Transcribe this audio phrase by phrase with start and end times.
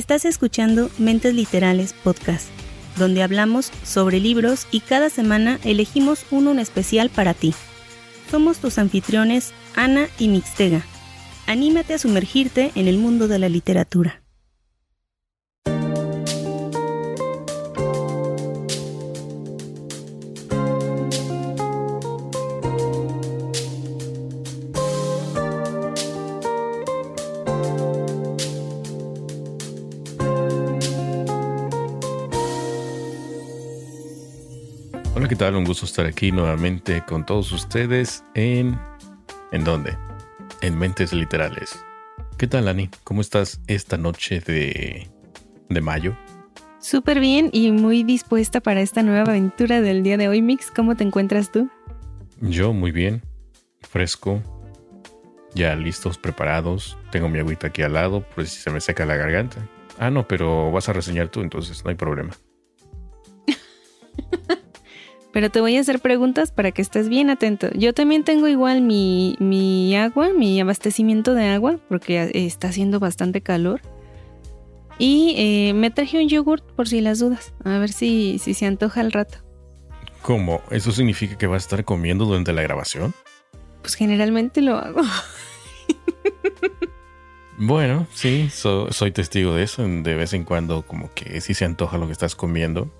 [0.00, 2.48] Estás escuchando Mentes Literales Podcast,
[2.96, 7.52] donde hablamos sobre libros y cada semana elegimos uno en especial para ti.
[8.30, 10.86] Somos tus anfitriones Ana y Mixtega.
[11.46, 14.19] Anímate a sumergirte en el mundo de la literatura.
[35.50, 35.56] Tal?
[35.56, 38.78] Un gusto estar aquí nuevamente con todos ustedes en...
[39.50, 39.96] ¿En dónde?
[40.60, 41.84] En Mentes Literales.
[42.38, 42.88] ¿Qué tal, Ani?
[43.02, 45.08] ¿Cómo estás esta noche de...
[45.68, 46.16] de mayo?
[46.78, 50.70] Súper bien y muy dispuesta para esta nueva aventura del día de hoy, Mix.
[50.70, 51.68] ¿Cómo te encuentras tú?
[52.40, 53.20] Yo muy bien,
[53.80, 54.42] fresco,
[55.54, 56.96] ya listos, preparados.
[57.10, 59.58] Tengo mi agüita aquí al lado, pues si se me seca la garganta.
[59.98, 62.30] Ah, no, pero vas a reseñar tú, entonces no hay problema.
[65.32, 67.70] Pero te voy a hacer preguntas para que estés bien atento.
[67.74, 73.40] Yo también tengo igual mi, mi agua, mi abastecimiento de agua, porque está haciendo bastante
[73.40, 73.80] calor.
[74.98, 77.54] Y eh, me traje un yogurt por si las dudas.
[77.64, 79.38] A ver si, si se antoja al rato.
[80.22, 80.60] ¿Cómo?
[80.70, 83.14] ¿Eso significa que vas a estar comiendo durante la grabación?
[83.80, 85.00] Pues generalmente lo hago.
[87.56, 89.82] bueno, sí, soy testigo de eso.
[89.86, 92.90] De vez en cuando como que sí se antoja lo que estás comiendo.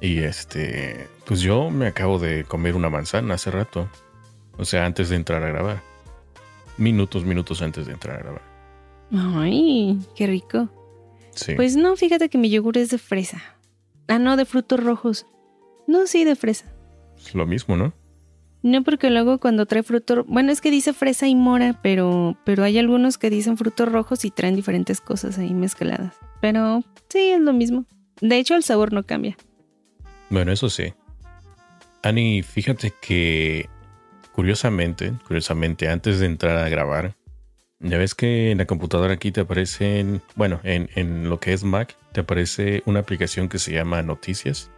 [0.00, 3.88] Y este, pues yo me acabo de comer una manzana hace rato.
[4.58, 5.82] O sea, antes de entrar a grabar.
[6.78, 8.42] Minutos, minutos antes de entrar a grabar.
[9.12, 10.68] Ay, qué rico.
[11.34, 11.54] Sí.
[11.54, 13.42] Pues no, fíjate que mi yogur es de fresa.
[14.08, 15.26] Ah, no, de frutos rojos.
[15.86, 16.72] No, sí, de fresa.
[17.16, 17.92] Es lo mismo, ¿no?
[18.62, 22.64] No, porque luego cuando trae fruto, bueno, es que dice fresa y mora, pero, pero
[22.64, 26.16] hay algunos que dicen frutos rojos y traen diferentes cosas ahí mezcladas.
[26.40, 27.84] Pero sí, es lo mismo.
[28.20, 29.36] De hecho, el sabor no cambia.
[30.30, 30.92] Bueno, eso sí.
[32.02, 33.68] Ani, fíjate que
[34.32, 37.14] curiosamente, curiosamente, antes de entrar a grabar,
[37.80, 41.64] ya ves que en la computadora aquí te aparecen, bueno, en, en lo que es
[41.64, 44.70] Mac, te aparece una aplicación que se llama Noticias.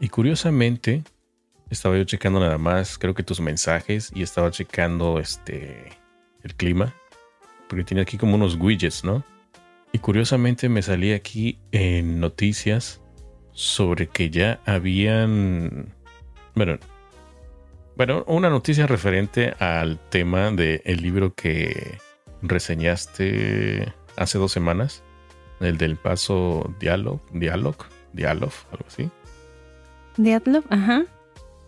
[0.00, 1.02] Y curiosamente,
[1.70, 5.92] estaba yo checando nada más, creo que tus mensajes y estaba checando este
[6.42, 6.94] el clima,
[7.68, 9.24] porque tiene aquí como unos widgets, ¿no?
[9.92, 13.00] Y curiosamente me salí aquí en noticias
[13.56, 15.94] sobre que ya habían,
[16.54, 16.78] bueno,
[17.96, 21.96] bueno, una noticia referente al tema del libro que
[22.42, 25.02] reseñaste hace dos semanas,
[25.60, 29.08] el del paso diálogo, diálogo, diálogo, algo así.
[30.18, 31.06] Diálogo, ajá.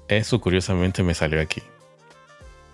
[0.08, 1.62] Eso curiosamente me salió aquí.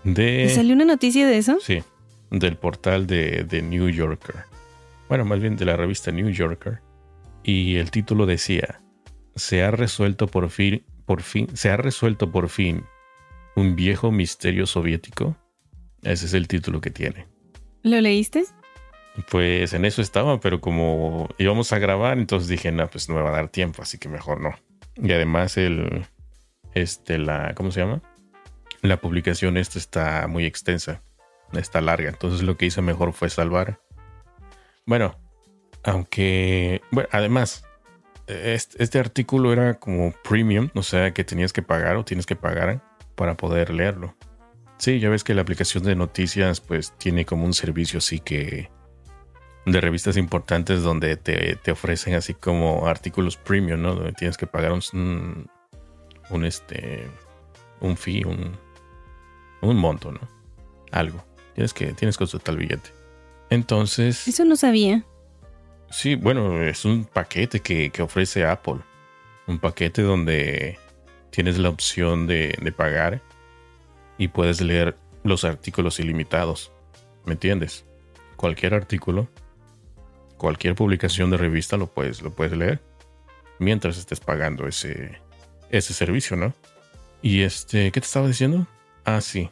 [0.03, 1.59] De, salió una noticia de eso?
[1.61, 1.85] Sí,
[2.33, 4.35] del portal de, de New Yorker.
[5.09, 6.81] Bueno, más bien de la revista New Yorker.
[7.45, 8.81] Y el título decía,
[9.37, 12.85] se ha resuelto por fin, por fin, se ha resuelto por fin
[13.57, 15.37] un viejo misterio soviético.
[16.03, 17.27] Ese es el título que tiene.
[17.83, 18.45] ¿Lo leíste?
[19.31, 23.23] Pues en eso estaba, pero como íbamos a grabar, entonces dije, no, pues no me
[23.23, 24.55] va a dar tiempo, así que mejor no.
[24.97, 26.07] Y además el,
[26.75, 28.03] este, la, ¿cómo se llama?
[28.83, 31.03] La publicación esta está muy extensa,
[31.53, 33.81] está larga, entonces lo que hice mejor fue salvar.
[34.85, 35.17] Bueno,
[35.85, 37.65] aunque, bueno, además,
[38.27, 42.83] este, artículo era como premium, o sea que tenías que pagar o tienes que pagar
[43.15, 44.15] para poder leerlo.
[44.79, 48.71] Sí, ya ves que la aplicación de noticias pues tiene como un servicio así que
[49.67, 53.95] de revistas importantes donde te, ofrecen así como artículos premium, ¿no?
[53.95, 55.49] Donde tienes que pagar un,
[56.31, 57.09] un este
[57.81, 58.57] un fee, un,
[59.63, 60.21] un monto, ¿no?
[60.91, 61.25] Algo.
[61.55, 62.91] Tienes que tienes que usar el billete.
[63.51, 65.05] Entonces, Eso no sabía.
[65.95, 68.81] Sí, bueno, es un paquete que, ofrece Apple.
[69.47, 70.77] Un paquete donde
[71.31, 73.23] tienes la opción de, de, pagar
[74.19, 76.73] y puedes leer los artículos ilimitados.
[77.25, 77.85] ¿Me entiendes?
[78.35, 79.29] Cualquier artículo,
[80.37, 82.83] cualquier publicación de revista lo puedes, lo puedes leer
[83.61, 85.21] mientras estés pagando ese,
[85.71, 86.53] ese servicio, ¿no?
[87.23, 88.67] Y este, ¿qué te estaba diciendo?
[89.05, 89.49] Ah, sí.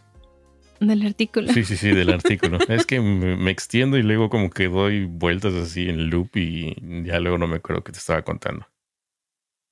[0.82, 1.52] Del artículo.
[1.52, 2.58] Sí, sí, sí, del artículo.
[2.68, 6.74] es que me, extiendo y luego como que doy vueltas así en loop y
[7.04, 8.66] ya luego no me acuerdo qué te estaba contando.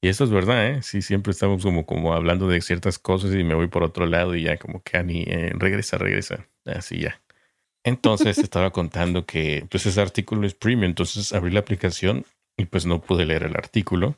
[0.03, 0.83] Y eso es verdad, ¿eh?
[0.83, 4.35] Sí, siempre estamos como, como hablando de ciertas cosas y me voy por otro lado
[4.35, 6.47] y ya como que Ani, eh, regresa, regresa.
[6.65, 7.21] Así ya.
[7.85, 12.25] Entonces estaba contando que pues ese artículo es premium, entonces abrí la aplicación
[12.57, 14.17] y pues no pude leer el artículo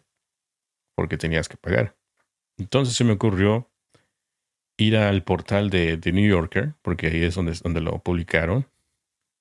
[0.97, 1.97] porque tenías que pagar.
[2.59, 3.72] Entonces se me ocurrió
[4.79, 8.67] ir al portal de The New Yorker, porque ahí es donde, donde lo publicaron,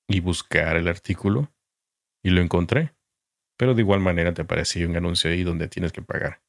[0.07, 1.51] y buscar el artículo.
[2.23, 2.93] Y lo encontré.
[3.57, 6.41] pero de igual manera te aparece un anuncio ahí donde tienes que pagar.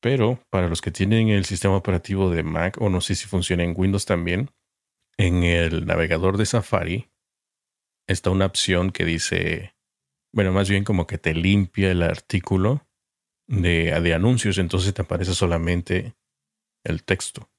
[0.00, 3.64] Pero para los que tienen el sistema operativo de Mac o no sé si funciona
[3.64, 4.50] en Windows también,
[5.16, 7.10] en el navegador de Safari
[8.08, 9.74] está una opción que dice,
[10.32, 12.88] bueno, más bien como que te limpia el artículo
[13.46, 16.14] de anuncios, entonces te aparece solamente
[16.84, 17.51] el texto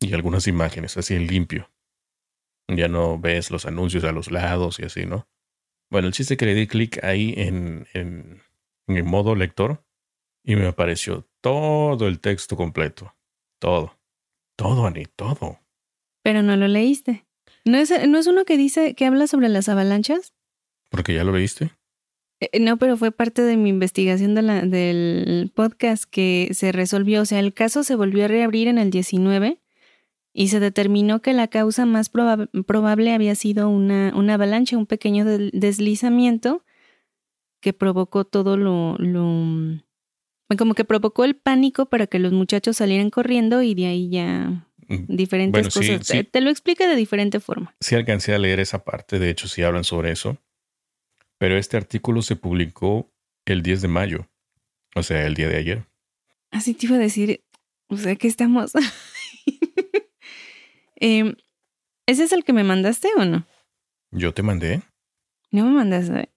[0.00, 1.70] y algunas imágenes, así en limpio.
[2.68, 5.28] Ya no ves los anuncios a los lados y así, ¿no?
[5.90, 8.42] Bueno, el chiste que le di clic ahí en, en,
[8.86, 9.84] en el modo lector
[10.44, 13.14] y me apareció todo el texto completo.
[13.58, 13.98] Todo.
[14.56, 15.60] Todo, Ani, todo.
[16.22, 17.26] Pero no lo leíste.
[17.64, 20.34] ¿No es, ¿No es uno que dice que habla sobre las avalanchas?
[20.90, 21.72] Porque ya lo leíste.
[22.40, 27.22] Eh, no, pero fue parte de mi investigación de la, del podcast que se resolvió.
[27.22, 29.59] O sea, el caso se volvió a reabrir en el 19
[30.32, 35.24] y se determinó que la causa más probable había sido una, una avalancha, un pequeño
[35.24, 36.64] deslizamiento
[37.60, 39.82] que provocó todo lo, lo...
[40.56, 44.66] como que provocó el pánico para que los muchachos salieran corriendo y de ahí ya
[44.88, 46.06] mm, diferentes cosas.
[46.30, 47.74] Te, lo explica de diferente forma.
[47.80, 50.38] Sí alcancé a leer esa parte, de hecho sí hablan sobre eso.
[51.38, 53.10] Pero este artículo se publicó
[53.46, 54.28] el 10 de mayo,
[54.94, 55.86] o sea, el día de ayer.
[56.50, 57.42] Así te iba a decir,
[57.88, 58.72] o sea, que estamos...
[61.00, 61.34] Em,
[62.06, 63.46] ¿Ese es el que me mandaste o no?
[64.10, 64.82] Yo te mandé.
[65.50, 66.30] No me mandaste.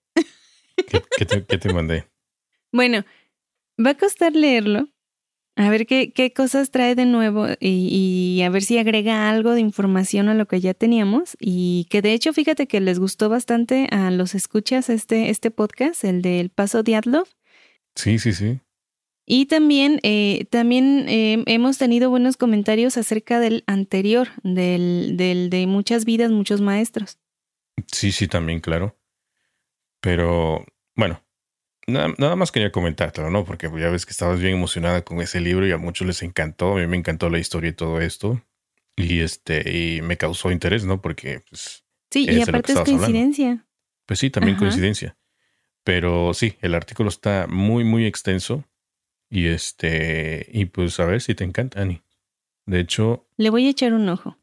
[1.18, 2.08] ¿Qué, te, mandé?
[2.72, 3.06] Bueno,
[3.84, 4.90] va a costar leerlo.
[5.56, 9.52] A ver qué, qué cosas trae de nuevo y, y, a ver si agrega algo
[9.52, 11.38] de información a lo que ya teníamos.
[11.40, 16.04] Y que de hecho, fíjate que les gustó bastante a los escuchas este, este podcast,
[16.04, 17.28] el del Paso Diatlov.
[17.96, 18.60] Sí, sí, sí.
[19.26, 25.66] Y también, eh, también eh, hemos tenido buenos comentarios acerca del anterior, del, del de
[25.66, 27.20] muchas vidas, muchos maestros.
[27.92, 28.98] Sí, sí, también, claro.
[30.02, 30.66] Pero,
[30.96, 31.24] bueno,
[31.88, 33.46] nada, nada más quería comentártelo, ¿no?
[33.46, 36.74] Porque ya ves que estabas bien emocionada con ese libro y a muchos les encantó.
[36.74, 38.44] A mí me encantó la historia y todo esto.
[38.98, 41.02] Y este, y me causó interés, ¿no?
[41.02, 41.86] Porque, pues.
[42.12, 43.66] Sí, y aparte es coincidencia.
[44.06, 45.18] Pues sí, también coincidencia.
[45.86, 48.66] Pero sí, el artículo está muy, muy extenso
[49.34, 52.04] y este, y pues a ver si te encanta, Ani.
[52.68, 53.28] De hecho.
[53.38, 54.38] Le voy a echar un ojo.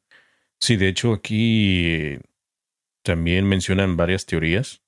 [0.58, 2.18] Sí, de hecho aquí
[3.04, 4.82] también mencionan varias teorías,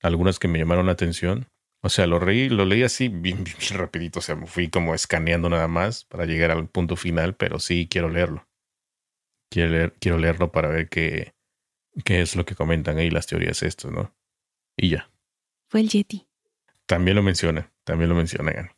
[0.00, 1.48] algunas que me llamaron la atención.
[1.80, 4.94] O sea, lo, reí, lo leí así bien, bien, rapidito, o sea, me fui como
[4.94, 8.46] escaneando nada más para llegar al punto final, pero sí quiero leerlo.
[9.50, 11.34] Quiero, leer, quiero leerlo para ver qué,
[12.04, 14.14] qué es lo que comentan ahí las teorías estas, ¿no?
[14.76, 15.10] Y ya.
[15.66, 16.28] Fue el Yeti.
[16.86, 18.77] También lo menciona, también lo menciona, Ani.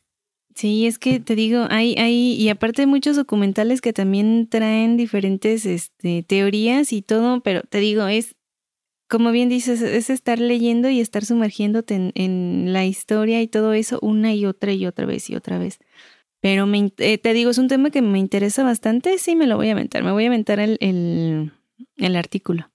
[0.55, 5.65] Sí, es que te digo, hay, hay, y aparte muchos documentales que también traen diferentes
[5.65, 8.35] este, teorías y todo, pero te digo, es,
[9.09, 13.99] como bien dices, es estar leyendo y estar sumergiéndote en, la historia y todo eso
[14.01, 15.79] una y otra y otra vez y otra vez.
[16.41, 19.57] Pero me, eh, te digo, es un tema que me interesa bastante, sí me lo
[19.57, 21.51] voy a aventar, me voy a aventar el, el,
[21.97, 22.71] el artículo.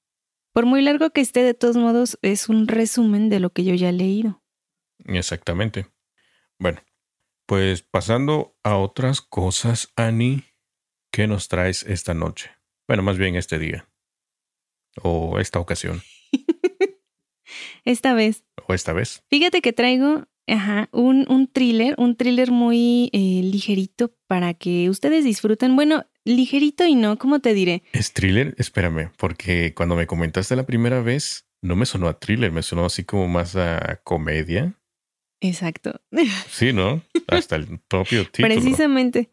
[0.52, 3.75] Por muy largo que esté, de todos modos, es un resumen de lo que yo
[3.75, 4.43] ya he leído.
[5.05, 5.87] Exactamente.
[6.58, 6.81] Bueno,
[7.47, 10.45] pues pasando a otras cosas, Annie,
[11.12, 12.50] ¿qué nos traes esta noche?
[12.88, 13.88] Bueno, más bien este día.
[15.03, 16.03] O esta ocasión.
[17.85, 18.45] esta vez.
[18.67, 19.23] O esta vez.
[19.29, 25.25] Fíjate que traigo ajá, un, un thriller, un thriller muy eh, ligerito para que ustedes
[25.25, 25.76] disfruten.
[25.76, 27.83] Bueno, ligerito y no, ¿cómo te diré?
[27.93, 28.55] ¿Es thriller?
[28.59, 32.85] Espérame, porque cuando me comentaste la primera vez, no me sonó a thriller, me sonó
[32.85, 34.75] así como más a comedia.
[35.40, 36.00] Exacto.
[36.49, 37.02] Sí, ¿no?
[37.28, 38.49] Hasta el propio título.
[38.49, 39.31] Precisamente.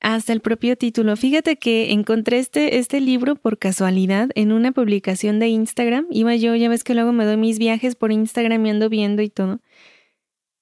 [0.00, 1.14] Hasta el propio título.
[1.16, 6.06] Fíjate que encontré este, este libro por casualidad en una publicación de Instagram.
[6.10, 9.20] Iba yo, ya ves que luego me doy mis viajes por Instagram y ando viendo
[9.20, 9.60] y todo.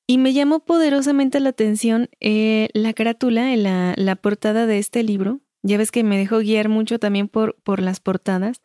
[0.08, 5.40] Y me llamó poderosamente la atención eh, la carátula, la, la portada de este libro.
[5.62, 8.62] Ya ves que me dejó guiar mucho también por, por las portadas.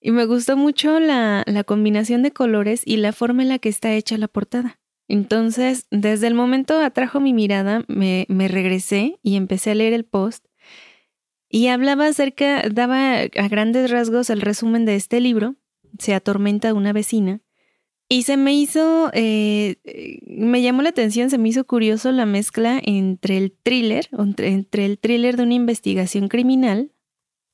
[0.00, 3.68] Y me gustó mucho la, la combinación de colores y la forma en la que
[3.68, 4.79] está hecha la portada.
[5.10, 10.04] Entonces, desde el momento atrajo mi mirada, me, me regresé y empecé a leer el
[10.04, 10.46] post
[11.52, 15.56] y hablaba acerca, daba a grandes rasgos el resumen de este libro,
[15.98, 17.40] Se atormenta una vecina,
[18.08, 19.76] y se me hizo, eh,
[20.26, 24.98] me llamó la atención, se me hizo curioso la mezcla entre el thriller, entre, el
[24.98, 26.92] thriller de una investigación criminal.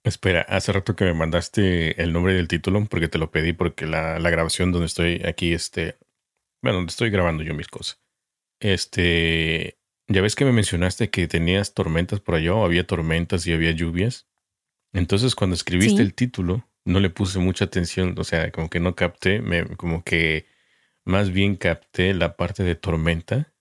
[0.04, 3.86] Espera, hace rato que me mandaste el nombre del título porque te lo pedí porque
[3.86, 5.96] la, la grabación donde estoy aquí este,
[6.72, 8.00] bueno, estoy grabando yo mis cosas.
[8.58, 13.52] Este, ya ves que me mencionaste que tenías tormentas por allá, o había tormentas y
[13.52, 14.26] había lluvias.
[14.92, 18.96] Entonces, cuando escribiste el título, no le puse mucha atención, o sea, como que no
[18.96, 20.46] capté, me, como que
[21.04, 23.52] Más bien capté la parte de tormenta.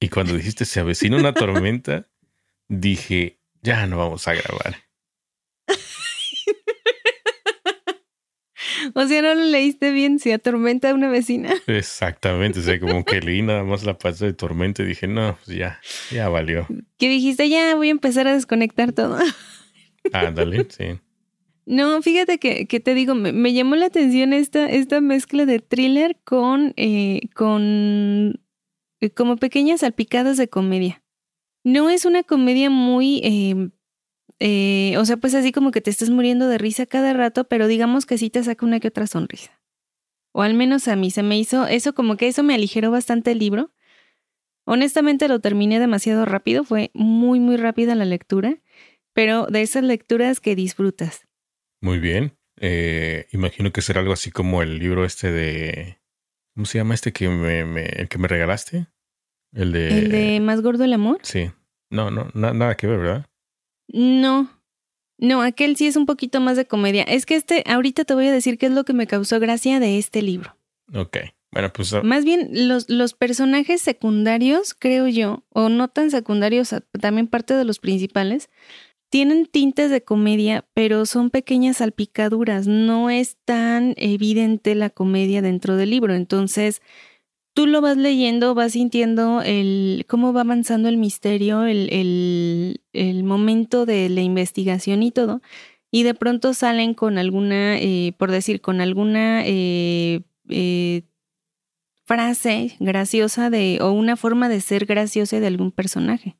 [0.00, 2.08] Y cuando dijiste se avecina una tormenta,
[2.68, 4.76] dije, ya no vamos a grabar.
[9.02, 11.52] O sea, no lo leíste bien, si atormenta a una vecina.
[11.66, 15.36] Exactamente, o sea, como que leí nada más la parte de tormenta y dije, no,
[15.44, 15.80] pues ya,
[16.10, 16.66] ya valió.
[16.98, 19.18] Que dijiste, ya voy a empezar a desconectar todo.
[20.12, 21.00] Ándale, sí.
[21.64, 26.74] No, fíjate que, te digo, me, llamó la atención esta, esta mezcla de thriller con,
[26.76, 28.40] eh, con
[29.00, 31.02] eh, como pequeñas salpicadas de comedia.
[31.64, 33.70] No es una comedia muy em,
[34.44, 37.68] eh, o sea, pues así como que te estás muriendo de risa cada rato, pero
[37.68, 39.62] digamos que sí te saca una que otra sonrisa.
[40.32, 43.30] O al menos a mí se me hizo eso como que eso me aligeró bastante
[43.30, 43.72] el libro.
[44.64, 48.58] Honestamente lo terminé demasiado rápido, fue muy muy rápida la lectura,
[49.12, 51.28] pero de esas lecturas que disfrutas.
[51.80, 52.36] Muy bien.
[52.56, 56.00] Eh, imagino que será algo así como el libro este de...
[56.56, 58.88] ¿Cómo se llama este que me, el que me regalaste?
[59.52, 59.98] El de...
[59.98, 61.20] ¿El de Más Gordo el Amor?
[61.22, 61.52] Sí.
[61.90, 63.26] No, no, nada que ver, ¿verdad?
[63.92, 64.50] No,
[65.18, 67.04] no, aquel sí es un poquito más de comedia.
[67.04, 69.78] Es que este, ahorita te voy a decir qué es lo que me causó gracia
[69.78, 70.56] de este libro.
[70.94, 71.18] Ok.
[71.52, 71.92] Bueno, pues.
[71.92, 77.54] Ah, más bien, los, los personajes secundarios, creo yo, o no tan secundarios, también parte
[77.54, 78.48] de los principales,
[79.10, 82.66] tienen tintes de comedia, pero son pequeñas salpicaduras.
[82.66, 86.14] No es tan evidente la comedia dentro del libro.
[86.14, 86.80] Entonces,
[87.54, 93.86] tú lo vas leyendo, vas sintiendo el cómo va avanzando el misterio, el, el, momento
[93.86, 95.42] de la investigación y todo,
[95.90, 101.02] y de pronto salen con alguna, eh, por decir, con alguna eh, eh,
[102.04, 106.36] frase graciosa de, o una forma de ser graciosa de algún personaje.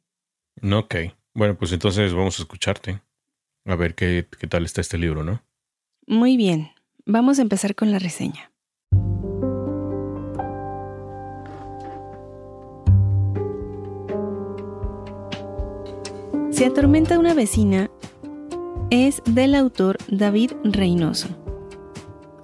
[0.63, 0.95] Ok,
[1.35, 3.03] bueno, pues entonces vamos a escucharte,
[3.65, 5.43] a ver qué, qué tal está este libro, ¿no?
[6.07, 6.71] Muy bien,
[7.05, 8.52] vamos a empezar con la reseña.
[16.63, 17.91] Se atormenta una vecina
[18.91, 21.27] es del autor David Reynoso.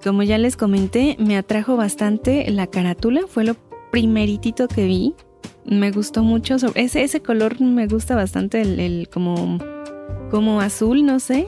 [0.03, 3.55] Como ya les comenté, me atrajo bastante la carátula, fue lo
[3.93, 5.15] primeritito que vi.
[5.63, 9.57] Me gustó mucho, ese, ese color me gusta bastante, el, como,
[10.29, 11.47] como azul, no sé,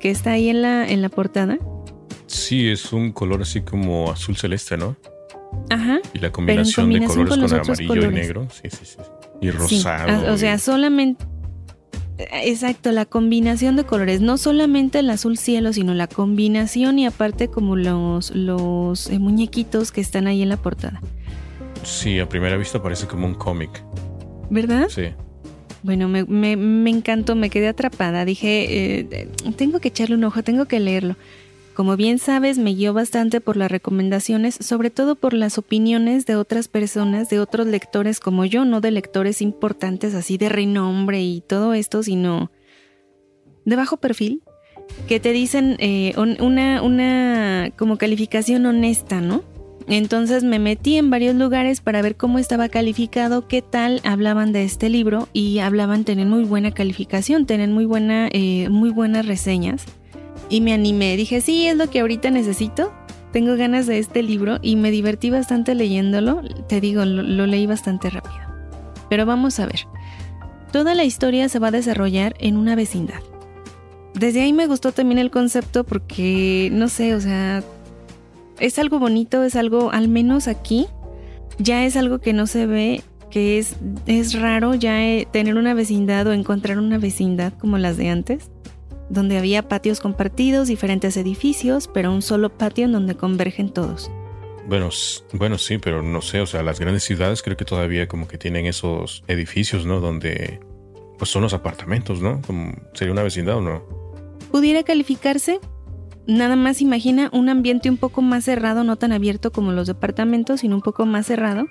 [0.00, 1.58] que está ahí en la, en la portada.
[2.24, 4.96] Sí, es un color así como azul celeste, ¿no?
[5.68, 5.98] Ajá.
[6.14, 8.48] Y la combinación, de colores con, amarillo y negro.
[8.50, 8.96] Sí, sí, sí.
[9.42, 10.32] Y rosado.
[10.32, 11.35] o sea, solamente
[12.18, 17.48] Exacto, la combinación de colores, no solamente el azul cielo, sino la combinación y aparte
[17.48, 21.00] como los, los eh, muñequitos que están ahí en la portada.
[21.82, 23.84] Sí, a primera vista parece como un cómic.
[24.48, 24.88] ¿Verdad?
[24.88, 25.08] Sí.
[25.82, 28.24] Bueno, me, me, me encantó, me quedé atrapada.
[28.24, 31.16] Dije, eh, tengo que echarle un ojo, tengo que leerlo.
[31.76, 36.34] Como bien sabes, me guió bastante por las recomendaciones, sobre todo por las opiniones de
[36.34, 41.42] otras personas, de otros lectores como yo, no de lectores importantes así de renombre y
[41.42, 42.50] todo esto, sino
[43.66, 44.42] de bajo perfil,
[45.06, 49.42] que te dicen eh, una, una como calificación honesta, ¿no?
[49.86, 54.64] Entonces me metí en varios lugares para ver cómo estaba calificado, qué tal hablaban de
[54.64, 59.84] este libro y hablaban, tener muy buena calificación, tener muy, buena, eh, muy buenas reseñas
[60.48, 61.16] y me animé.
[61.16, 62.92] Dije, sí, es lo que ahorita necesito.
[63.32, 66.42] Tengo ganas de este libro y me divertí bastante leyéndolo.
[66.68, 68.36] Te digo, lo, leí bastante rápido.
[69.10, 69.86] Pero vamos a ver.
[70.72, 73.20] Toda la historia se va a desarrollar en una vecindad.
[74.14, 77.62] Desde ahí me gustó también el concepto porque, no sé, o sea,
[78.58, 80.86] es algo bonito, es algo, al menos aquí,
[81.58, 83.76] ya es algo que no se ve, que es,
[84.06, 88.50] es raro ya eh, tener una vecindad o encontrar una vecindad como las de antes
[89.08, 94.10] donde había patios compartidos, diferentes edificios, pero un solo patio en donde convergen todos.
[94.68, 94.90] Bueno,
[95.32, 98.36] bueno, sí, pero no sé, o sea, las grandes ciudades creo que todavía como que
[98.36, 100.00] tienen esos edificios, ¿no?
[100.00, 100.60] Donde
[101.18, 102.40] pues son los apartamentos, ¿no?
[102.42, 103.82] Como sería una vecindad o no.
[104.50, 105.60] Pudiera calificarse.
[106.26, 110.60] Nada más imagina un ambiente un poco más cerrado, no tan abierto como los departamentos,
[110.60, 111.66] sino un poco más cerrado.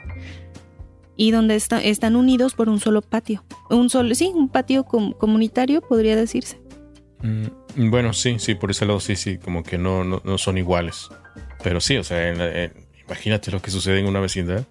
[1.17, 3.43] Y donde están unidos por un solo patio.
[3.69, 6.64] Un solo, sí, un patio comunitario podría decirse.
[7.21, 11.09] Mm, bueno, sí, sí, por ese lado sí, sí, como que no, no, son iguales.
[11.63, 12.31] Pero sí, o sea,
[13.05, 14.65] imagínate lo que sucede en una vecindad.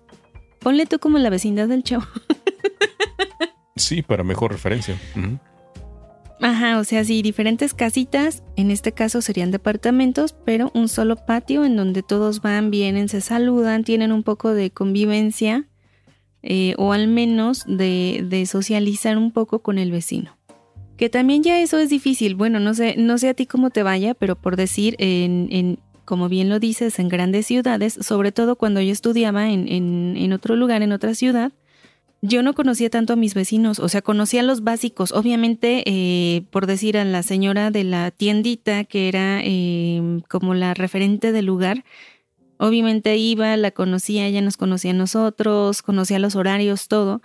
[0.61, 2.05] Ponle tú como la vecindad del chavo.
[3.77, 4.99] sí, para mejor referencia.
[6.41, 11.65] Ajá, o sea, sí, diferentes casitas, en este caso serían departamentos, pero un solo patio
[11.65, 15.67] en donde todos van, vienen, se saludan, tienen un poco de convivencia
[16.43, 20.34] eh, o al menos de, de socializar un poco con el vecino.
[20.97, 22.37] Que también ya eso es difícil.
[22.37, 26.29] Bueno, no sé, no sé a ti cómo te vaya, pero por decir, en, como
[26.29, 30.83] bien lo dices, en grandes ciudades, sobre todo cuando yo estudiaba en, en, otro lugar,
[30.83, 31.53] en otra ciudad,
[32.23, 35.13] yo no conocía tanto a mis vecinos, o sea, conocía los básicos.
[35.13, 40.75] Obviamente, eh, por decir a la señora de la tiendita, que era em, como la
[40.75, 41.85] referente del lugar,
[42.57, 47.21] obviamente iba, la conocía, ella nos conocía a nosotros, conocía los horarios, todo,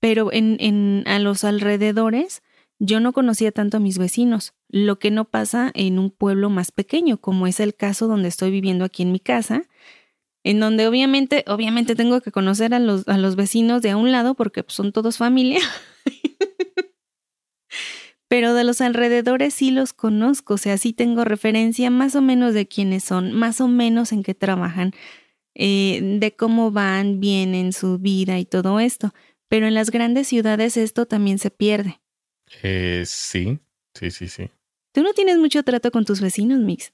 [0.00, 2.42] pero en, en, a los alrededores
[2.78, 6.70] yo no conocía tanto a mis vecinos, lo que no pasa en un pueblo más
[6.70, 9.64] pequeño, como es el caso donde estoy viviendo aquí en mi casa,
[10.44, 14.12] en donde obviamente, obviamente tengo que conocer a los, a los vecinos de a un
[14.12, 15.60] lado porque son todos familia.
[18.28, 22.54] Pero de los alrededores sí los conozco, o sea, sí tengo referencia más o menos
[22.54, 24.92] de quiénes son, más o menos en qué trabajan,
[25.54, 29.14] eh, de cómo van, vienen su vida y todo esto.
[29.48, 32.00] Pero en las grandes ciudades esto también se pierde.
[32.62, 33.58] Eh, sí,
[33.94, 34.50] sí, sí, sí.
[34.92, 36.92] ¿Tú no tienes mucho trato con tus vecinos, Mix?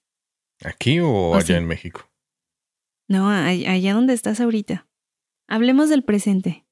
[0.62, 2.10] ¿Aquí o, allá en México?
[3.08, 4.86] No, allá donde estás ahorita.
[5.46, 6.64] Hablemos del presente.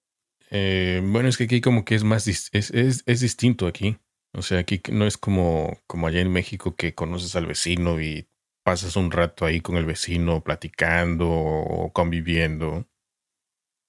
[0.50, 3.98] Eh, bueno, es que aquí como que es más, es, es, es, distinto aquí.
[4.34, 8.28] O sea, aquí no es como, como allá en México que conoces al vecino y
[8.62, 12.86] pasas un rato ahí con el vecino platicando o conviviendo.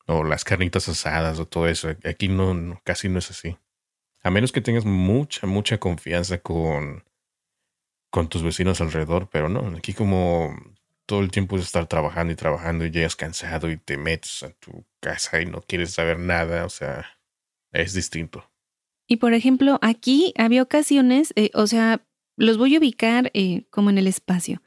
[0.05, 1.89] O las carnitas asadas o todo eso.
[2.03, 3.57] Aquí no casi no es así.
[4.23, 7.03] A menos que tengas mucha, mucha confianza con,
[8.09, 10.55] con tus vecinos alrededor, pero no, aquí como
[11.05, 14.51] todo el tiempo es estar trabajando y trabajando y llegas cansado y te metes a
[14.53, 17.05] tu casa y no quieres saber nada, o sea,
[17.73, 18.49] es distinto.
[19.07, 22.05] Y por ejemplo, aquí había ocasiones, eh, o sea,
[22.37, 24.61] los voy a ubicar eh, como en el espacio.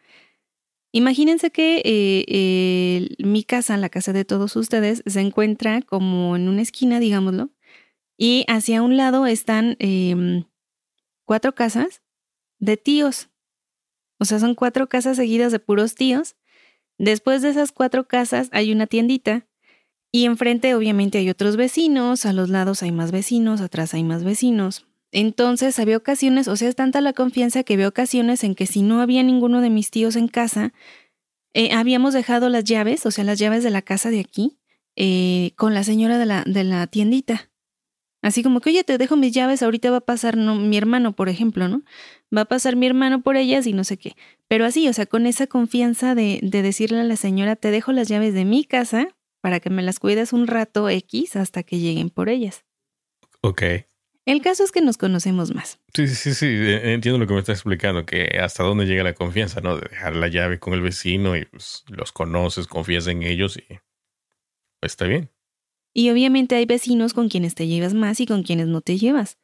[0.93, 6.63] Imagínense que eh, mi casa, la casa de todos ustedes, se encuentra como en una
[6.63, 7.51] esquina, digámoslo,
[8.17, 10.45] y hacia un lado están em,
[11.25, 12.03] cuatro casas
[12.59, 13.29] de tíos.
[14.19, 16.37] O sea, son cuatro casas seguidas de puros tíos.
[16.99, 19.47] Después de esas cuatro casas hay una tiendita
[20.11, 24.25] y enfrente obviamente hay otros vecinos, a los lados hay más vecinos, atrás hay más
[24.25, 24.87] vecinos.
[25.13, 28.83] Entonces había ocasiones, o sea, es tanta la confianza que había ocasiones en que si
[28.83, 30.73] no había ninguno de mis tíos en casa,
[31.55, 34.59] eh, habíamos dejado las llaves, o sea, las llaves de la casa de aquí,
[34.97, 37.51] eh, con la señora de la, de la tiendita.
[38.27, 41.29] Así como que, oye, te dejo mis llaves, ahorita va a pasar mi hermano, por
[41.29, 41.85] ejemplo, ¿no?
[42.37, 44.17] Va a pasar mi hermano por ellas y no sé qué.
[44.49, 47.93] Pero así, o sea, con esa confianza de, de decirle a la señora, te dejo
[47.93, 49.07] las llaves de mi casa
[49.43, 52.65] para que me las cuides un rato X hasta que lleguen por ellas.
[53.43, 53.63] Ok.
[54.25, 55.79] El caso es que nos conocemos más.
[55.95, 59.15] Sí, sí, sí, e, entiendo lo que me estás explicando, que hasta dónde llega la
[59.15, 59.77] confianza, ¿no?
[59.77, 63.63] De dejar la llave con el vecino y pues los conoces, confías en ellos y
[64.81, 65.31] pues, está bien.
[65.99, 69.39] Y obviamente hay vecinos con quienes te llevas más y con quienes no te llevas.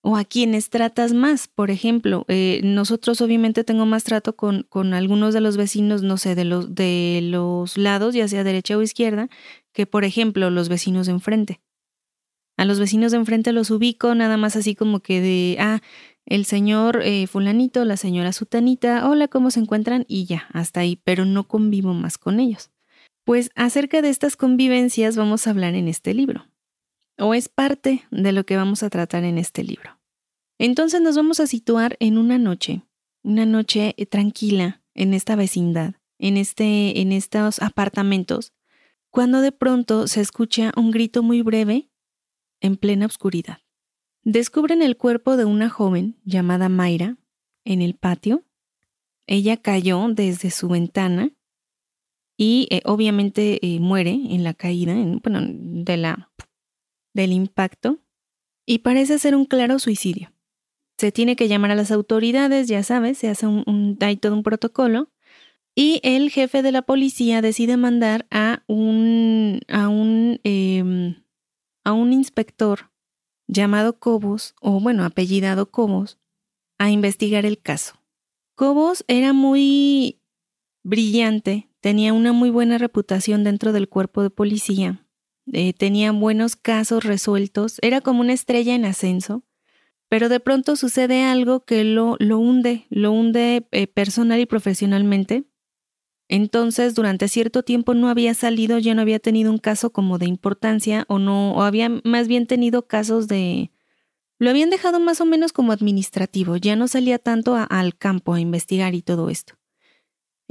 [0.00, 1.46] O a quienes tratas más.
[1.46, 6.16] Por ejemplo, eh, nosotros obviamente tengo más trato con, con algunos de los vecinos, no
[6.16, 9.28] sé, de los, de los lados, ya sea derecha o izquierda,
[9.72, 11.60] que por ejemplo los vecinos de enfrente.
[12.56, 15.82] A los vecinos de enfrente los ubico nada más así como que de, ah,
[16.26, 20.04] el señor eh, fulanito, la señora sutanita, hola, ¿cómo se encuentran?
[20.08, 22.72] Y ya, hasta ahí, pero no convivo más con ellos.
[23.24, 26.46] Pues acerca de estas convivencias vamos a hablar en este libro,
[27.18, 30.00] o es parte de lo que vamos a tratar en este libro.
[30.58, 32.82] Entonces nos vamos a situar en una noche,
[33.22, 38.52] una noche eh, tranquila en esta vecindad, en, este, en estos apartamentos,
[39.10, 41.90] cuando de pronto se escucha un grito muy breve
[42.60, 43.58] en plena oscuridad.
[44.24, 47.18] Descubren el cuerpo de una joven llamada Mayra
[47.64, 48.44] en el patio.
[49.26, 51.32] Ella cayó desde su ventana
[52.42, 56.32] y eh, obviamente eh, muere en la caída, bueno, de la,
[57.14, 58.00] del impacto
[58.66, 60.32] y parece ser un claro suicidio.
[60.98, 64.42] Se tiene que llamar a las autoridades, ya sabes, se hace un, hay todo un
[64.42, 65.12] protocolo
[65.76, 71.22] y el jefe de la policía decide mandar a un, a un, em,
[71.84, 72.90] a un inspector
[73.46, 76.18] llamado Cobos, o bueno, apellidado Cobos,
[76.76, 78.02] a investigar el caso.
[78.56, 80.20] Cobos era muy
[80.82, 85.04] brillante tenía una muy buena reputación dentro del cuerpo de policía,
[85.52, 89.42] eh, tenía buenos casos resueltos, era como una estrella en ascenso,
[90.08, 95.44] pero de pronto sucede algo que lo, lo hunde, lo hunde eh, personal y profesionalmente.
[96.28, 100.26] Entonces, durante cierto tiempo no había salido, ya no había tenido un caso como de
[100.26, 103.72] importancia o no, o había más bien tenido casos de...
[104.38, 108.40] Lo habían dejado más o menos como administrativo, ya no salía tanto al campo a
[108.40, 109.54] investigar y todo esto.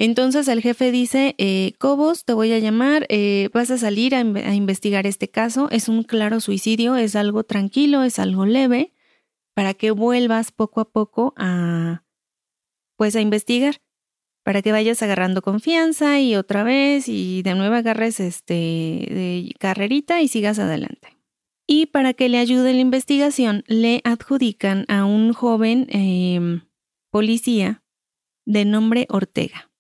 [0.01, 4.21] Entonces el jefe dice, eh, Cobos, te voy a llamar, eh, vas a salir a,
[4.21, 8.95] investigar este caso, es un claro suicidio, es algo tranquilo, es algo leve,
[9.53, 12.03] para que vuelvas poco a poco a,
[12.97, 13.79] pues a investigar.
[14.43, 20.27] para que vayas agarrando confianza y otra vez y de nuevo agarres este carrerita y
[20.27, 21.15] sigas adelante.
[21.67, 26.61] Y para que le ayude la investigación, le adjudican a un joven em,
[27.11, 27.83] policía
[28.45, 29.70] de nombre Ortega.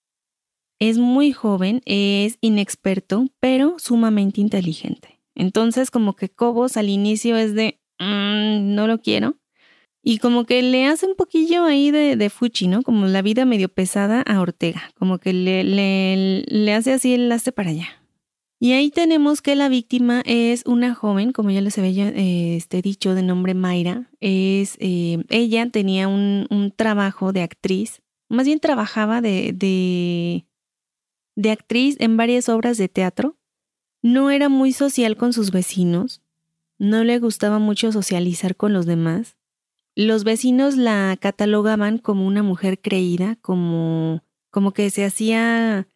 [0.81, 5.21] Es muy joven, es inexperto, pero sumamente inteligente.
[5.35, 9.37] Entonces, como que Cobos al inicio es de, mm, no lo quiero.
[10.01, 12.81] Y como que le hace un poquillo ahí de, de, fuchi, ¿no?
[12.81, 14.91] Como la vida medio pesada a Ortega.
[14.97, 18.03] Como que le, le, hace así el laste para allá.
[18.59, 22.81] Y ahí tenemos que la víctima es una joven, como ya les había eh, este,
[22.81, 24.09] dicho, de nombre Mayra.
[24.19, 29.53] Es, eh, ella tenía un, trabajo de actriz, más bien trabajaba de,
[31.41, 33.37] de actriz en varias obras de teatro.
[34.01, 36.21] No era muy social con sus vecinos,
[36.77, 39.37] no le gustaba mucho socializar con los demás.
[39.95, 45.87] Los vecinos la catalogaban como una mujer creída, como, como que se hacía,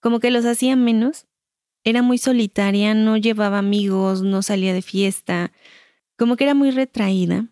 [0.00, 1.26] como que los hacía menos.
[1.82, 5.52] Era muy solitaria, no llevaba amigos, no salía de fiesta,
[6.16, 7.48] como que era muy retraída.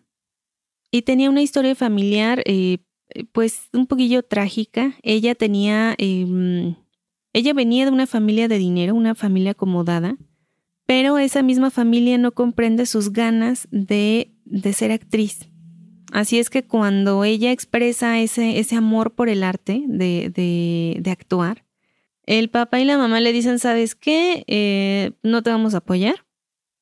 [0.91, 2.77] Y tenía una historia familiar, eh,
[3.31, 4.93] pues un poquillo trágica.
[5.01, 6.75] Ella tenía eh,
[7.33, 10.17] ella venía de una familia de dinero, una familia acomodada,
[10.85, 15.49] pero esa misma familia no comprende sus ganas de, de ser actriz.
[16.11, 20.31] Así es que cuando ella expresa ese, ese amor por el arte de,
[20.99, 21.65] de, actuar,
[22.25, 24.43] el papá y la mamá le dicen, ¿sabes qué?
[24.47, 26.25] Eh, no te vamos a apoyar.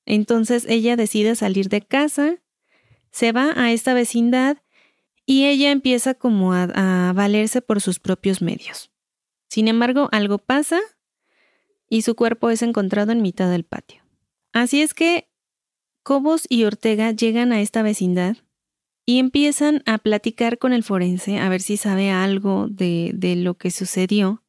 [0.05, 2.37] Entonces ella decide salir de casa,
[3.11, 4.57] se va a esta vecindad
[5.25, 8.89] y ella empieza como a valerse por sus propios medios.
[9.47, 10.79] Sin embargo, algo pasa
[11.89, 14.03] y su cuerpo es encontrado en mitad del patio.
[14.53, 15.29] Así es que
[16.03, 18.37] Cobos y Ortega llegan a esta vecindad
[19.05, 23.55] y empiezan a platicar con el forense a ver si sabe algo de, de lo
[23.55, 24.43] que sucedió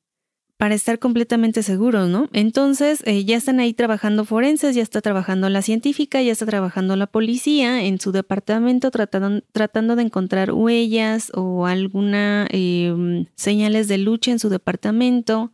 [0.59, 2.29] para estar completamente seguros, ¿no?
[2.33, 6.97] Entonces eh, ya están ahí trabajando forenses, ya está trabajando la científica, ya está trabajando
[6.97, 13.99] la policía en su departamento tratando, tratando de encontrar huellas o alguna eh, señales de
[13.99, 15.53] lucha en su departamento.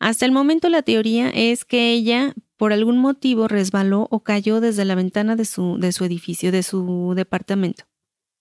[0.00, 4.86] Hasta el momento la teoría es que ella por algún motivo resbaló o cayó desde
[4.86, 7.84] la ventana de su, de su edificio, de su departamento.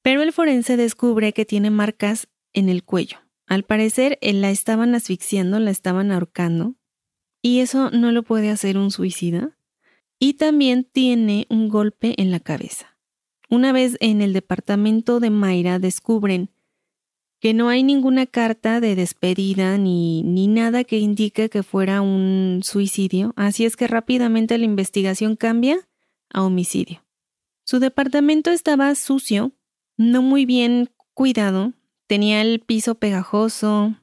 [0.01, 4.95] Pero el forense descubre que tiene marcas en el cuello, al parecer eh, la estaban
[4.95, 6.75] asfixiando, la estaban ahorcando,
[7.41, 9.57] y eso no lo puede hacer un suicida.
[10.19, 12.97] Y también tiene un golpe en la cabeza.
[13.49, 16.51] Una vez en el departamento de Mayra descubren
[17.39, 22.61] que no hay ninguna carta de despedida ni, ni nada que indique que fuera un
[22.63, 25.89] suicidio, así es que rápidamente la investigación cambia
[26.29, 27.03] a homicidio.
[27.65, 29.53] Su departamento estaba sucio,
[29.97, 31.73] no muy bien cuidado,
[32.11, 33.95] Tenía el piso pegajoso.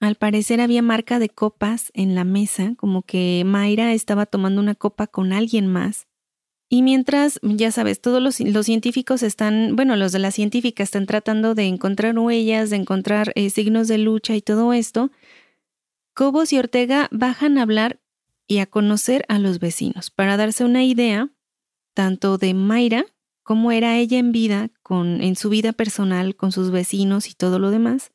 [0.00, 4.74] Al parecer había marca de copas en la mesa, como que Mayra estaba tomando una
[4.74, 6.08] copa con alguien más.
[6.68, 11.54] Y mientras, ya sabes, todos los, científicos están, bueno, los de la científica están tratando
[11.54, 15.12] de encontrar huellas, de encontrar eh, signos de lucha y todo esto,
[16.14, 18.00] Cobos y Ortega bajan a hablar
[18.48, 21.30] y a conocer a los vecinos para darse una idea
[21.94, 23.06] tanto de Mayra
[23.44, 27.70] cómo era ella en vida, en su vida personal, con sus vecinos y todo lo
[27.70, 28.12] demás,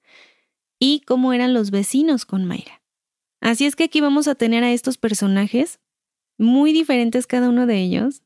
[0.80, 2.82] y cómo eran los vecinos con Mayra.
[3.42, 5.80] Así es que aquí vamos a tener a estos personajes,
[6.38, 8.24] muy diferentes cada uno de ellos,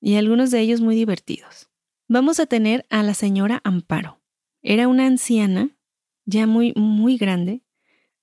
[0.00, 1.70] y algunos de ellos muy divertidos.
[2.08, 4.20] Vamos a tener a la señora Amparo.
[4.62, 5.76] Era una anciana,
[6.24, 7.62] ya muy, muy grande,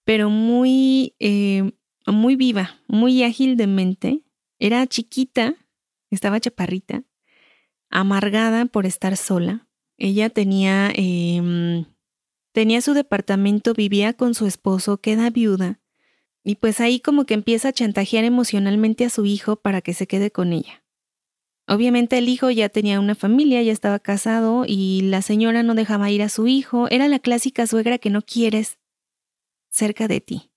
[0.04, 1.72] pero muy, eh,
[2.06, 4.24] muy viva, muy ágil de mente.
[4.60, 5.56] Era chiquita,
[6.10, 7.04] estaba chaparrita,
[7.89, 9.67] amargada por estar sola.
[9.97, 11.86] Ella tenía, eh,
[12.52, 15.80] tenía su departamento, vivía con su esposo, queda viuda,
[16.43, 20.08] y pues ahí como que empieza a chantajear emocionalmente a su hijo para que se
[20.08, 20.84] quede con ella.
[21.67, 26.10] Obviamente el hijo ya tenía una familia, ya estaba casado y la señora no dejaba
[26.10, 28.80] ir a su hijo, era la clásica suegra que no quieres
[29.69, 30.52] cerca de ti.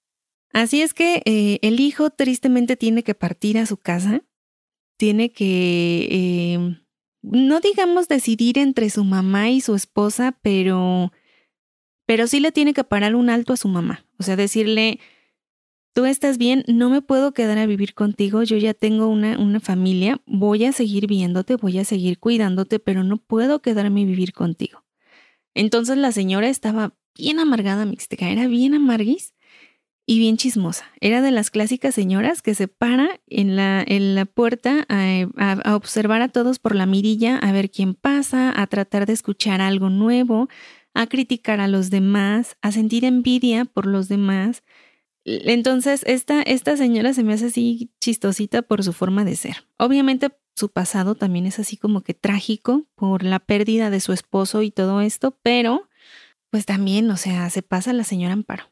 [0.53, 4.23] Así es que eh, el hijo tristemente tiene que partir a su casa,
[4.97, 6.81] tiene que eh,
[7.23, 11.13] no digamos decidir entre su mamá y su esposa, pero,
[12.07, 14.05] pero sí le tiene que parar un alto a su mamá.
[14.19, 15.01] O sea, decirle,
[15.93, 19.61] tú estás bien, no me puedo quedar a vivir contigo, yo ya tengo una, una
[19.61, 24.33] familia, voy a seguir viéndote, voy a seguir cuidándote, pero no puedo quedarme a vivir
[24.33, 24.85] contigo.
[25.55, 29.35] Entonces la señora estaba bien amargada, mixteca, era bien amarguis
[30.11, 30.87] y bien chismosa.
[31.01, 35.77] Era de las clásicas señoras que se para en la, en la puerta a, a,
[35.77, 39.89] observar a todos por la mirilla, a ver quién pasa, a tratar de escuchar algo
[39.89, 40.49] nuevo,
[40.95, 44.65] a criticar a los demás, a sentir envidia por los demás.
[45.25, 49.59] Entonces, esta, esta señora se me hace así chistosita por su forma de ser.
[49.79, 54.63] Obviamente, su pasado también es así como que trágico por la pérdida de su esposo
[54.63, 55.89] y todo esto, pero
[56.51, 58.65] pues también, o sea, se pasa la señora Amparo.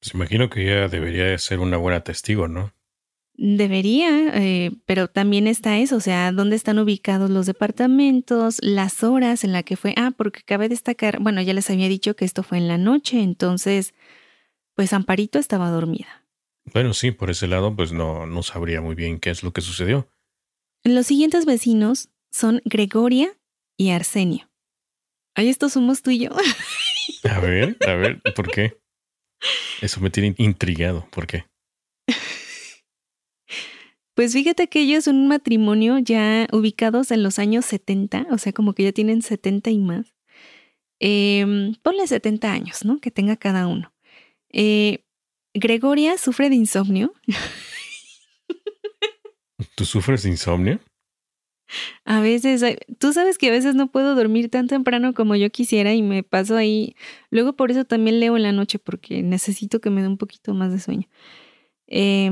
[0.00, 2.72] Pues imagino que ella debería ser una buena testigo, ¿no?
[3.40, 9.44] Debería, eh, pero también está eso, o sea, dónde están ubicados los departamentos, las horas
[9.44, 9.94] en la que fue.
[9.96, 13.22] Ah, porque cabe destacar, bueno, ya les había dicho que esto fue en la noche,
[13.22, 13.94] entonces,
[14.74, 16.26] pues Amparito estaba dormida.
[16.72, 19.60] Bueno, sí, por ese lado, pues no, no sabría muy bien qué es lo que
[19.60, 20.10] sucedió.
[20.82, 23.30] Los siguientes vecinos son Gregoria
[23.76, 24.50] y Arsenio.
[25.34, 26.30] Ahí estos somos tú y yo.
[27.24, 28.76] A ver, a ver, ¿por qué?
[29.80, 31.44] Eso me tiene intrigado, ¿por qué?
[34.14, 38.52] Pues fíjate que ellos son un matrimonio ya ubicados en los años 70, o sea,
[38.52, 40.12] como que ya tienen 70 y más.
[40.98, 42.98] Eh, ponle 70 años, ¿no?
[42.98, 43.94] Que tenga cada uno.
[44.50, 45.04] Eh,
[45.54, 47.12] Gregoria sufre de insomnio.
[49.76, 50.80] ¿Tú sufres de insomnio?
[52.04, 52.64] A veces,
[52.98, 56.22] tú sabes que a veces no puedo dormir tan temprano como yo quisiera y me
[56.22, 56.96] paso ahí.
[57.30, 60.54] Luego por eso también leo en la noche porque necesito que me dé un poquito
[60.54, 61.08] más de sueño.
[61.86, 62.30] Eh,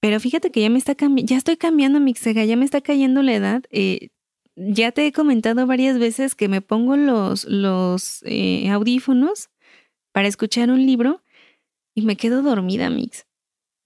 [0.00, 2.80] pero fíjate que ya me está cambiando, ya estoy cambiando mi Mixega, ya me está
[2.80, 3.62] cayendo la edad.
[3.70, 4.10] Eh,
[4.56, 9.50] ya te he comentado varias veces que me pongo los, los eh, audífonos
[10.12, 11.22] para escuchar un libro
[11.94, 13.27] y me quedo dormida, Mix.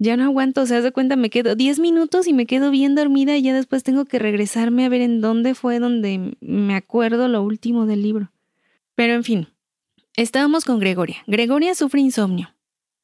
[0.03, 2.97] Ya no aguanto, o sea, de cuenta, me quedo 10 minutos y me quedo bien
[2.97, 7.29] dormida y ya después tengo que regresarme a ver en dónde fue donde me acuerdo
[7.29, 8.33] lo último del libro.
[8.97, 9.47] Pero en fin,
[10.17, 11.19] estábamos con Gregoria.
[11.29, 12.53] Gregoria sufre insomnio.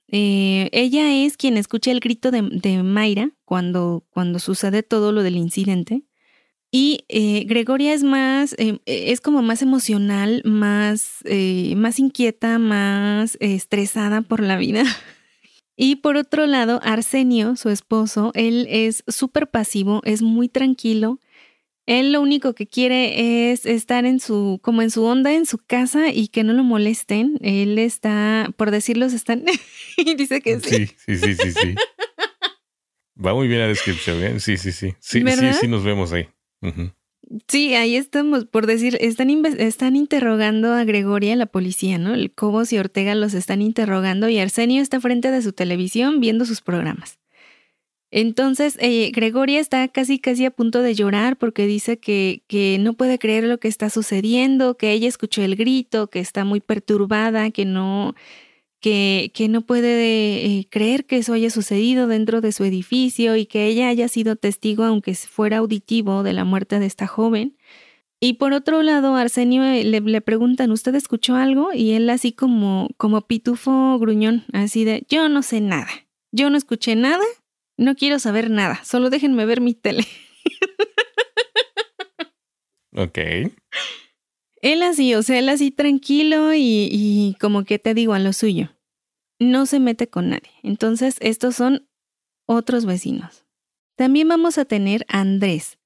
[0.08, 5.37] Eh, ella es quien escucha el grito de, Mayra cuando, cuando sucede todo lo del
[5.37, 6.02] incidente.
[6.72, 11.22] Y eh, Gregoria es más, eh, es como más emocional, más,
[11.76, 14.82] más inquieta, más estresada por la vida.
[15.80, 21.20] Y por otro lado, Arsenio, su esposo, él es súper pasivo, es muy tranquilo,
[21.86, 25.56] él lo único que quiere es estar en su, como en su onda, en su
[25.56, 27.38] casa y que no lo molesten.
[27.40, 29.44] Él está, por decirlo, se están.
[29.96, 30.88] y dice que sí.
[31.06, 31.74] Sí, sí, sí, sí,
[33.24, 34.40] Va muy bien la descripción, ¿eh?
[34.40, 34.94] Sí, sí, sí.
[34.98, 36.28] Sí, sí, sí, nos vemos ahí.
[37.46, 42.14] Sí, ahí estamos, por decir, están, están interrogando a Gregoria, la policía, ¿no?
[42.14, 46.46] El Cobos y Ortega los están interrogando y Arsenio está frente de su televisión viendo
[46.46, 47.18] sus programas.
[48.10, 52.94] Entonces, eh, Gregoria está casi, casi a punto de llorar porque dice que, que, no
[52.94, 57.50] puede creer lo que está sucediendo, que ella escuchó el grito, que está muy perturbada,
[57.50, 58.14] que no,
[58.80, 63.46] que, que no puede eh, creer que eso haya sucedido dentro de su edificio y
[63.46, 67.56] que ella haya sido testigo, aunque fuera auditivo, de la muerte de esta joven.
[68.20, 71.72] Y por otro lado, Arsenio eh, le, le, preguntan, ¿usted escuchó algo?
[71.72, 75.88] Y él así como, como pitufo gruñón, así de, yo no sé nada,
[76.32, 77.24] yo no escuché nada
[77.78, 80.04] no quiero saber nada, solo déjenme ver mi tele.
[82.94, 83.18] ok.
[84.62, 88.33] Él así, o sea, él así tranquilo y, y como que te digo a lo
[88.33, 88.71] suyo.
[89.38, 90.51] No se mete con nadie.
[90.62, 91.88] Entonces, estos son
[92.47, 93.44] otros vecinos.
[93.97, 95.79] También vamos a tener a Andrés,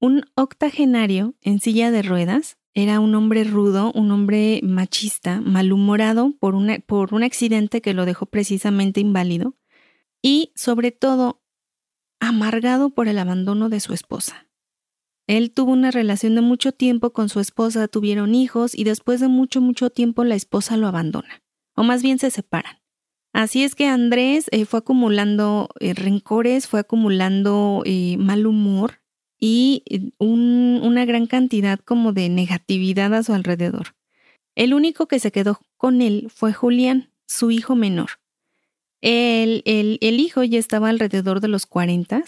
[0.00, 2.58] un octogenario en silla de ruedas.
[2.74, 6.54] Era un hombre rudo, un hombre machista, malhumorado por,
[6.84, 9.54] por un accidente que lo dejó precisamente inválido
[10.22, 11.42] y, sobre todo,
[12.18, 14.48] amargado por el abandono de su esposa.
[15.26, 19.28] Él tuvo una relación de mucho tiempo con su esposa, tuvieron hijos y después de
[19.28, 21.42] mucho, mucho tiempo la esposa lo abandona,
[21.74, 22.82] o más bien se separan.
[23.32, 29.00] Así es que Andrés eh, fue acumulando eh, rencores, fue acumulando eh, mal humor
[29.38, 29.82] y
[30.18, 33.96] una gran cantidad como de negatividad a su alrededor.
[34.54, 38.20] El único que se quedó con él fue Julián, su hijo menor.
[39.00, 42.22] El, el, hijo ya estaba alrededor de los 40,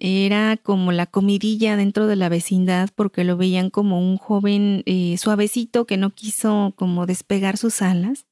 [0.00, 5.16] era como la comidilla dentro de la vecindad porque lo veían como un joven eh,
[5.18, 8.26] suavecito que no quiso como despegar sus alas,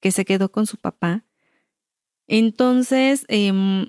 [0.00, 1.24] que se quedó con su papá.
[2.26, 3.86] Entonces, em,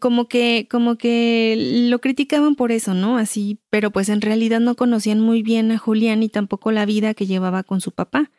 [0.00, 3.16] como que, como que lo criticaban por eso, ¿no?
[3.16, 7.14] Así, pero pues en realidad no conocían muy bien a Julián y tampoco la vida
[7.14, 8.32] que llevaba con su papá.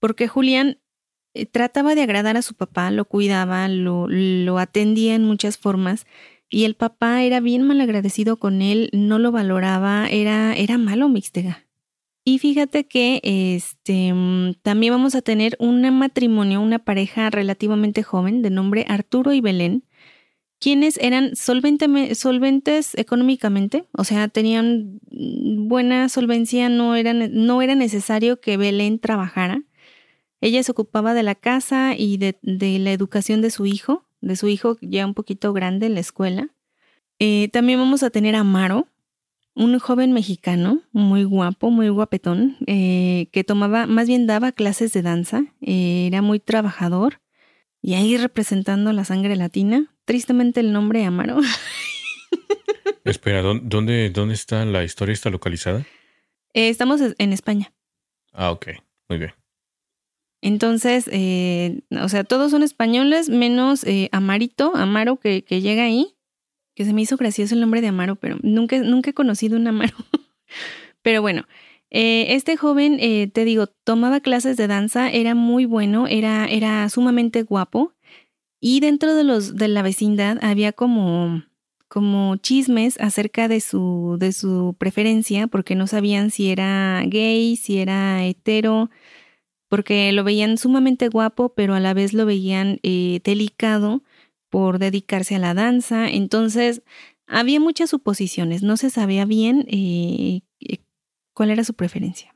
[0.00, 0.78] Porque Julián
[1.34, 6.06] eh, trataba de agradar a su papá, lo cuidaba, lo, lo atendía en muchas formas
[6.50, 11.08] y el papá era bien mal agradecido con él, no lo valoraba, era, era malo
[11.08, 11.66] Mixtega.
[12.28, 18.42] Y fíjate que este, mm, también vamos a tener un matrimonio, una pareja relativamente joven
[18.42, 19.84] de nombre Arturo y Belén.
[20.58, 28.56] quienes eran solventes económicamente, o sea, tenían buena solvencia, no era, no era necesario que
[28.56, 29.62] Belén trabajara.
[30.40, 34.48] Ella se ocupaba de la casa y de, la educación de su hijo, de su
[34.48, 36.48] hijo ya un poquito grande en la escuela.
[37.18, 38.88] Eh, también vamos a tener a Amaro,
[39.54, 45.02] un joven mexicano, muy guapo, muy guapetón, eh, que tomaba, más bien daba clases de
[45.02, 47.20] danza, eh, era muy trabajador
[47.80, 51.38] y ahí representando la sangre latina, tristemente el nombre Amaro.
[53.04, 55.12] Espera, ¿dónde, ¿dónde está la historia?
[55.12, 55.86] ¿Está localizada?
[56.52, 57.72] Eh, estamos en España.
[58.32, 58.68] Ah, ok,
[59.08, 59.45] muy bien.
[60.42, 66.16] Entonces, eh, o sea, todos son españoles, menos eh, Amarito, Amaro, que, llega ahí,
[66.74, 69.66] que se me hizo gracioso el nombre de Amaro, pero nunca, nunca he conocido un
[69.66, 69.96] Amaro.
[71.02, 71.46] pero bueno,
[71.90, 72.98] este joven,
[73.32, 77.94] te digo, tomaba clases de danza, era muy bueno, era, era sumamente guapo.
[78.60, 81.42] Y dentro de los de la vecindad había como
[81.88, 87.78] como chismes acerca de su de su preferencia porque no sabían si era gay, si
[87.78, 88.90] era hetero,
[89.68, 94.02] porque lo veían sumamente guapo, pero a la vez lo veían eh, delicado
[94.50, 96.08] por dedicarse a la danza.
[96.08, 96.82] Entonces
[97.26, 100.78] había muchas suposiciones, no se sabía bien eh, eh,
[101.34, 102.34] cuál era su preferencia.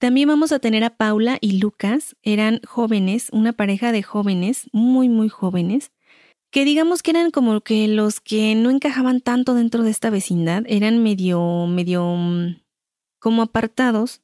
[0.00, 5.08] También vamos a tener a Paula y Lucas, eran jóvenes, una pareja de jóvenes, muy,
[5.08, 5.92] muy jóvenes,
[6.50, 10.64] que digamos que eran como que los que no encajaban tanto dentro de esta vecindad,
[10.66, 12.56] eran medio, medio mm,
[13.20, 14.21] como apartados,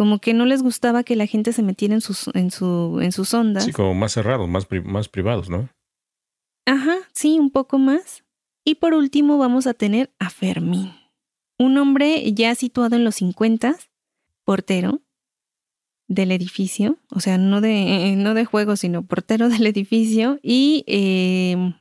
[0.00, 3.12] como que no les gustaba que la gente se metiera en sus, en su, en
[3.12, 3.66] sus ondas.
[3.66, 5.68] Sí, como más cerrados, más, más privados, ¿no?
[6.64, 8.24] Ajá, sí, un poco más.
[8.64, 10.94] Y por último vamos a tener a Fermín,
[11.58, 13.76] un hombre ya situado en los 50,
[14.46, 15.02] portero,
[16.08, 21.74] del edificio, o sea, no de, no de juego, sino portero del edificio, y em,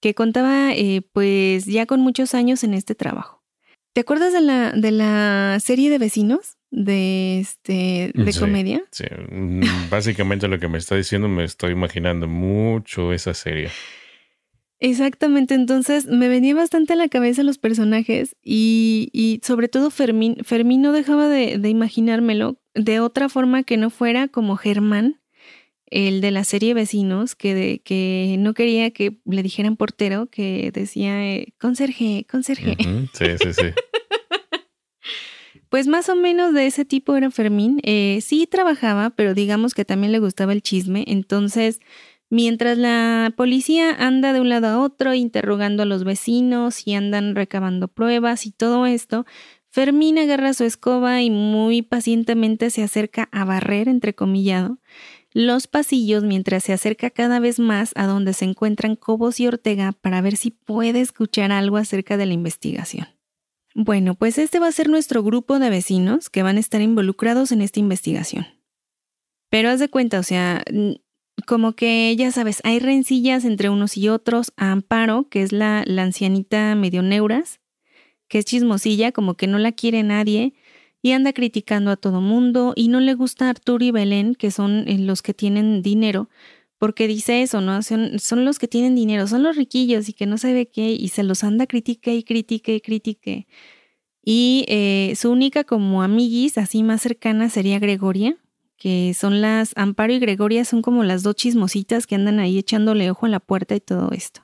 [0.00, 3.42] que contaba eh, pues ya con muchos años en este trabajo.
[3.92, 6.59] ¿Te acuerdas de la, de la serie de vecinos?
[6.70, 8.82] De este de comedia.
[8.92, 13.70] Sí, mm, básicamente lo que me está diciendo me estoy imaginando mucho esa serie.
[14.82, 20.38] Exactamente, entonces me venía bastante a la cabeza los personajes y, y sobre todo Fermín.
[20.42, 25.20] Fermín no dejaba de, de, imaginármelo de otra forma que no fuera como Germán,
[25.84, 30.70] el de la serie Vecinos, que, de, que no quería que le dijeran portero, que
[30.72, 32.76] decía eh, conserje, conserje.
[33.12, 33.66] Sí, sí, sí.
[35.70, 37.80] Pues más o menos de ese tipo era Fermín.
[37.84, 41.04] Eh, sí trabajaba, pero digamos que también le gustaba el chisme.
[41.06, 41.80] Entonces,
[42.32, 47.34] Mientras la policía anda de un lado a otro interrogando a los vecinos y andan
[47.34, 49.26] recabando pruebas y todo esto,
[49.72, 54.78] Fermín agarra su escoba y muy pacientemente se acerca a barrer, entrecomillado,
[55.32, 59.92] los pasillos mientras se acerca cada vez más a donde se encuentran Cobos y Ortega
[60.00, 63.19] para ver si puede escuchar algo acerca de la investigación.
[63.74, 67.52] Bueno, pues este va a ser nuestro grupo de vecinos que van a estar involucrados
[67.52, 68.46] en esta investigación.
[69.48, 70.64] Pero haz de cuenta, o sea,
[71.46, 74.52] como que, ya sabes, hay rencillas entre unos y otros.
[74.56, 77.60] A Amparo, que es la, ancianita medio neuras,
[78.28, 80.54] que es chismosilla, como que no la quiere nadie
[81.02, 84.50] y anda criticando a todo mundo y no le gusta a Arturo y Belén, que
[84.50, 86.28] son eh, los que tienen dinero,
[86.80, 87.82] porque dice eso, ¿no?
[87.82, 91.22] Son, los que tienen dinero, son los riquillos y que no sabe qué y se
[91.22, 93.46] los anda critique y critique y critique.
[94.24, 98.38] Y eh, su única como amiguis, así más cercana, sería Gregoria,
[98.78, 103.10] que son las Amparo y Gregoria, son como las dos chismositas que andan ahí echándole
[103.10, 104.40] ojo a la puerta y todo esto.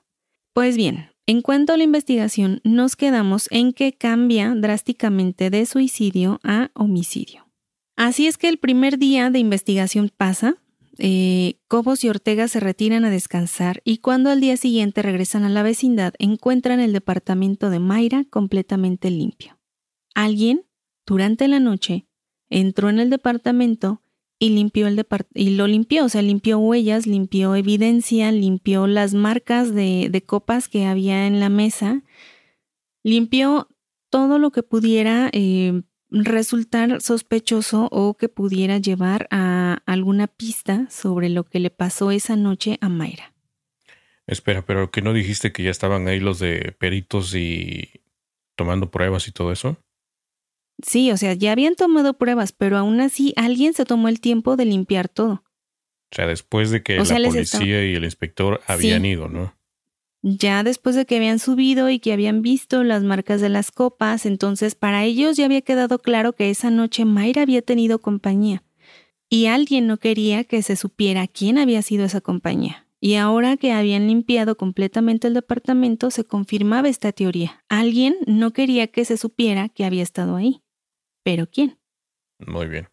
[0.53, 6.39] Pues bien, en cuanto a la investigación, nos quedamos en que cambia drásticamente de suicidio
[6.45, 7.49] a homicidio.
[7.97, 10.59] Así es que el primer día de investigación pasa,
[10.99, 15.49] eh, Cobos y Ortega se retiran a descansar y cuando al día siguiente regresan a
[15.49, 19.59] la vecindad encuentran el departamento de Mayra completamente limpio.
[20.15, 20.65] Alguien,
[21.05, 22.07] durante la noche,
[22.49, 24.03] entró en el departamento
[24.39, 25.05] y limpió el
[25.35, 30.69] y lo limpió, o sea, limpió huellas, limpió evidencia, limpió las marcas de, de copas
[30.69, 32.03] que había en la mesa,
[33.03, 33.69] limpió
[34.11, 41.29] todo lo que pudiera eh, resultar sospechoso o que pudiera llevar a alguna pista sobre
[41.29, 43.35] lo que le pasó esa noche a Mayra.
[44.27, 48.03] Espera, pero que no dijiste que ya estaban ahí los de peritos y
[48.57, 49.77] tomando pruebas y todo eso?
[50.85, 54.57] Sí, o sea, ya habían tomado pruebas, pero aún así alguien se tomó el tiempo
[54.57, 55.45] de limpiar todo.
[56.13, 59.56] O sea, después de que la policía y el inspector habían ido, ¿no?
[60.29, 64.27] Ya después de que habían subido y que habían visto las marcas de las copas,
[64.27, 68.65] entonces para ellos ya había quedado claro que esa noche Mayra había tenido compañía.
[69.31, 72.89] Y alguien no quería que se supiera quién había sido esa compañía.
[72.99, 77.63] Y ahora que habían limpiado completamente el departamento, se confirmaba esta teoría.
[77.69, 80.61] Alguien no quería que se supiera que había estado ahí.
[81.23, 81.79] ¿Pero quién?
[82.45, 82.89] Muy bien.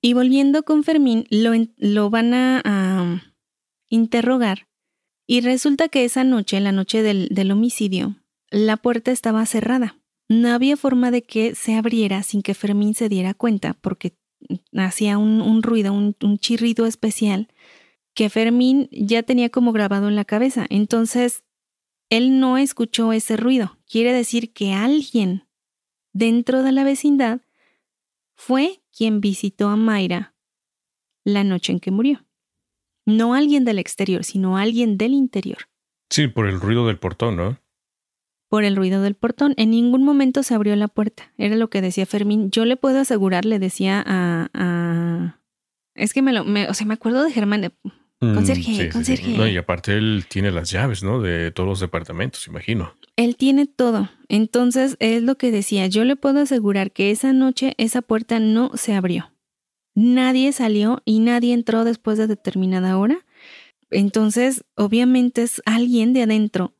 [0.00, 3.22] Y volviendo con Fermín, lo, lo van a,
[3.88, 4.66] interrogar
[5.26, 8.16] y resulta que esa noche, la noche del, del homicidio,
[8.50, 9.98] la puerta estaba cerrada.
[10.28, 14.16] No había forma de que se abriera sin que Fermín se diera cuenta, porque
[14.76, 17.48] hacía un, ruido, un, un, chirrido especial
[18.14, 20.66] que Fermín ya tenía como grabado en la cabeza.
[20.70, 21.44] Entonces,
[22.10, 23.78] él no escuchó ese ruido.
[23.88, 25.46] Quiere decir que alguien
[26.12, 27.40] dentro de la vecindad
[28.34, 30.34] fue quien visitó a Mayra
[31.24, 32.23] la noche en que murió.
[33.06, 35.58] No alguien del exterior, sino alguien del interior.
[36.10, 37.58] Sí, por el ruido del portón, ¿no?
[38.48, 39.54] Por el ruido del portón.
[39.56, 41.32] En ningún momento se abrió la puerta.
[41.38, 42.50] Era lo que decía Fermín.
[42.50, 45.38] Yo le puedo asegurar, le decía a.
[45.94, 46.42] Es que me lo.
[46.42, 47.72] o sea, me acuerdo de Germán.
[48.20, 49.36] Mm, conserje, conserje.
[49.36, 51.20] No, y aparte él tiene las llaves, ¿no?
[51.20, 52.94] De todos los departamentos, imagino.
[53.16, 54.10] Él tiene todo.
[54.28, 55.86] Entonces, es lo que decía.
[55.86, 59.33] Yo le puedo asegurar que esa noche esa puerta no se abrió.
[59.94, 63.24] Nadie salió y nadie entró después de determinada hora.
[63.90, 66.74] Entonces, obviamente es alguien de adentro.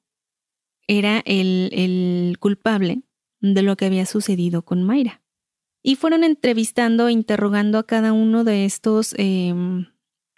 [0.87, 3.03] Era el, el culpable
[3.41, 5.23] de lo que había sucedido con Mayra.
[5.83, 9.87] Y fueron entrevistando e interrogando a cada uno de estos em,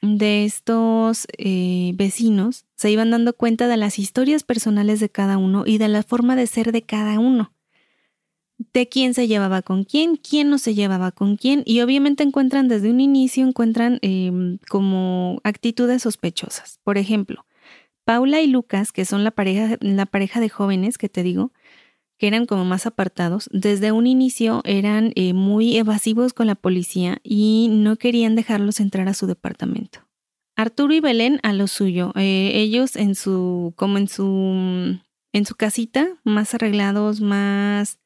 [0.03, 5.64] de estos eh, vecinos se iban dando cuenta de las historias personales de cada uno
[5.66, 7.53] y de la forma de ser de cada uno.
[8.59, 12.68] De quién se llevaba con quién, quién no se llevaba con quién, y obviamente encuentran
[12.68, 16.80] desde un inicio, encuentran em, como actitudes sospechosas.
[16.82, 17.44] Por ejemplo,
[18.04, 21.52] Paula y Lucas, que son la pareja, la pareja de jóvenes que te digo,
[22.18, 27.18] que eran como más apartados, desde un inicio eran eh, muy evasivos con la policía
[27.22, 30.00] y no querían dejarlos entrar a su departamento.
[30.57, 34.98] Arturo y Belén a lo suyo, eh, ellos en su, como en su,
[35.32, 37.98] en su casita, más arreglados, más,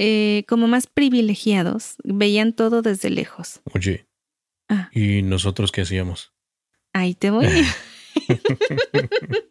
[0.00, 3.60] eh, como más privilegiados, veían todo desde lejos.
[3.74, 4.06] Oye,
[4.68, 4.90] ah.
[4.92, 6.32] ¿y nosotros qué hacíamos?
[6.92, 7.46] Ahí te voy.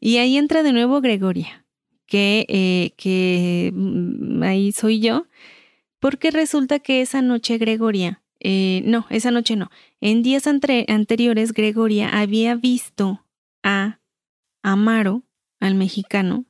[0.00, 1.64] y ahí entra de nuevo Gregoria
[2.06, 5.26] que, eh, que mm, ahí soy yo,
[6.00, 9.70] porque resulta que esa noche Gregoria, eh, no, esa noche no,
[10.02, 13.24] en días anteriores Gregoria había visto
[13.62, 14.00] a
[14.62, 15.22] Amaro,
[15.60, 16.44] al mexicano,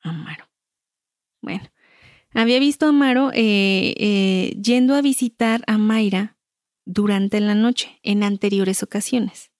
[0.00, 0.48] Amaro,
[1.40, 1.64] bueno,
[2.32, 6.36] había visto a Amaro eh, yendo a visitar a Mayra
[6.84, 9.50] durante la noche en anteriores ocasiones.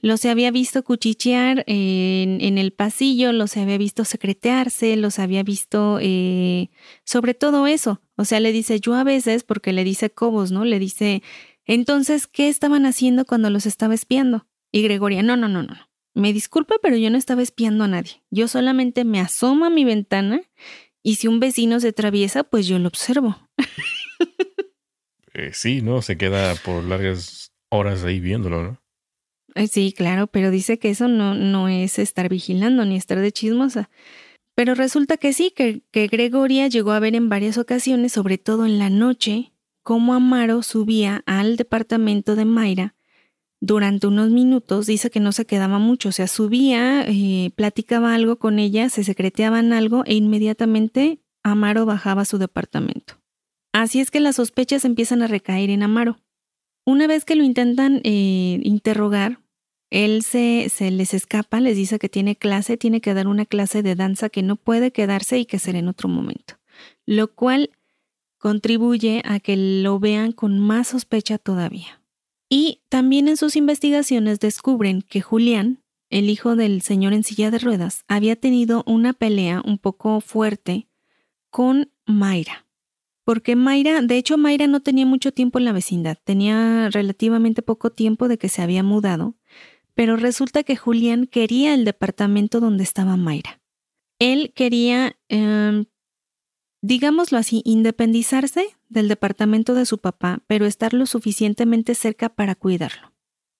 [0.00, 6.70] Los había visto cuchichear en, el pasillo, los había visto secretearse, los había visto eh,
[7.04, 8.00] sobre todo eso.
[8.16, 10.64] O sea, le dice yo a veces, porque le dice Cobos, ¿no?
[10.64, 11.22] Le dice,
[11.64, 14.46] entonces, ¿qué estaban haciendo cuando los estaba espiando?
[14.70, 15.74] Y Gregoria, no, no, no, no.
[16.14, 18.22] Me disculpa, pero yo no estaba espiando a nadie.
[18.30, 20.42] Yo solamente me asomo a mi ventana
[21.02, 23.36] y si un vecino se atraviesa, pues yo lo observo.
[25.34, 26.02] Eh, sí, ¿no?
[26.02, 28.82] Se queda por largas horas ahí viéndolo, ¿no?
[29.54, 33.30] Eh, sí, claro, pero dice que eso no, no es estar vigilando ni estar de
[33.30, 33.88] chismosa.
[34.56, 38.66] Pero resulta que sí, que, que Gregoria llegó a ver en varias ocasiones, sobre todo
[38.66, 39.52] en la noche,
[39.84, 42.96] cómo Amaro subía al departamento de Mayra
[43.60, 48.36] durante unos minutos, dice que no se quedaba mucho, o sea, subía, eh, platicaba algo
[48.38, 53.14] con ella, se secreteaban algo e inmediatamente Amaro bajaba a su departamento.
[53.72, 56.18] Así es que las sospechas empiezan a recaer en Amaro.
[56.84, 59.40] Una vez que lo intentan eh, interrogar,
[59.90, 63.82] él se, se, les escapa, les dice que tiene clase, tiene que dar una clase
[63.82, 66.54] de danza que no puede quedarse y que será en otro momento,
[67.06, 67.70] lo cual
[68.38, 71.97] contribuye a que lo vean con más sospecha todavía.
[72.48, 77.58] Y también en sus investigaciones descubren que Julián, el hijo del señor en silla de
[77.58, 80.88] ruedas, había tenido una pelea un poco fuerte
[81.50, 82.68] con Mayra
[83.28, 87.90] porque Mayra, de hecho Mayra no tenía mucho tiempo en la vecindad, tenía relativamente poco
[87.90, 89.36] tiempo de que se había mudado,
[89.92, 93.60] pero resulta que Julián quería el departamento donde estaba Mayra.
[94.18, 95.84] Él quería, em,
[96.82, 103.12] digámoslo así, independizarse del departamento de su papá, pero estar lo suficientemente cerca para cuidarlo.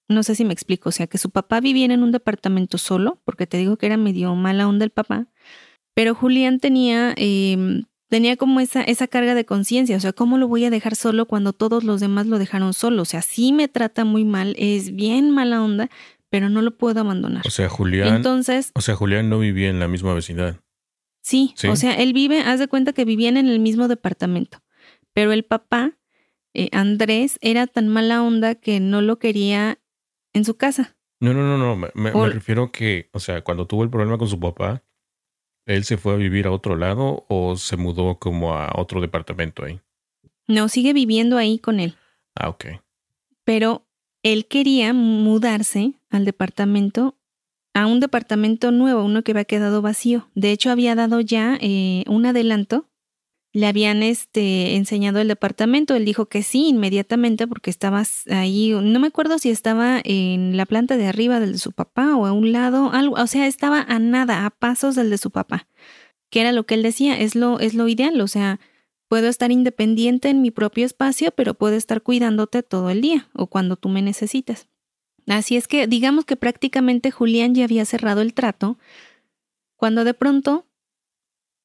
[0.08, 3.20] No sé si me explico, o sea, que su papá viviera en un departamento solo,
[3.24, 5.26] porque te digo que era medio mala onda el papá,
[5.94, 10.48] pero Julián tenía em, tenía como esa, esa carga de conciencia, o sea, ¿cómo lo
[10.48, 13.02] voy a dejar solo cuando todos los demás lo dejaron solo?
[13.02, 15.90] O sea, sí me trata muy mal, es bien mala onda,
[16.30, 17.46] pero no lo puedo abandonar.
[17.46, 18.16] O sea, Julián.
[18.16, 18.70] Entonces.
[18.74, 20.56] O sea, Julián no vivía en la misma vecindad.
[21.28, 24.62] Sí, o sea, él vive, haz de cuenta que vivían en el mismo departamento,
[25.12, 25.98] pero el papá,
[26.54, 29.78] eh, Andrés, era tan mala onda que no lo quería
[30.32, 30.96] en su casa.
[31.20, 31.76] No, no, no, no.
[31.76, 34.82] Me, me, me refiero que, o sea, cuando tuvo el problema con su papá,
[35.66, 39.66] ¿él se fue a vivir a otro lado o se mudó como a otro departamento
[39.66, 39.82] ahí?
[40.46, 41.94] No, sigue viviendo ahí con él.
[42.36, 42.68] Ah, ok.
[43.44, 43.86] Pero
[44.22, 47.17] él quería mudarse al departamento,
[47.74, 50.28] a un departamento nuevo, uno que había quedado vacío.
[50.34, 52.88] De hecho, había dado ya eh, un adelanto
[53.52, 55.94] le habían este, enseñado el departamento.
[55.94, 58.70] Él dijo que sí, inmediatamente, porque estaba ahí.
[58.70, 62.26] No me acuerdo si estaba en la planta de arriba del de su papá o
[62.26, 65.66] a un lado, algo, o sea, estaba a nada, a pasos del de su papá.
[66.30, 68.20] Que era lo que él decía, es lo, es lo ideal.
[68.20, 68.60] O sea,
[69.08, 73.46] puedo estar independiente en mi propio espacio, pero puedo estar cuidándote todo el día o
[73.48, 74.67] cuando tú me necesites.
[75.28, 78.78] Así es que digamos que prácticamente Julián ya había cerrado el trato,
[79.76, 80.66] cuando de pronto,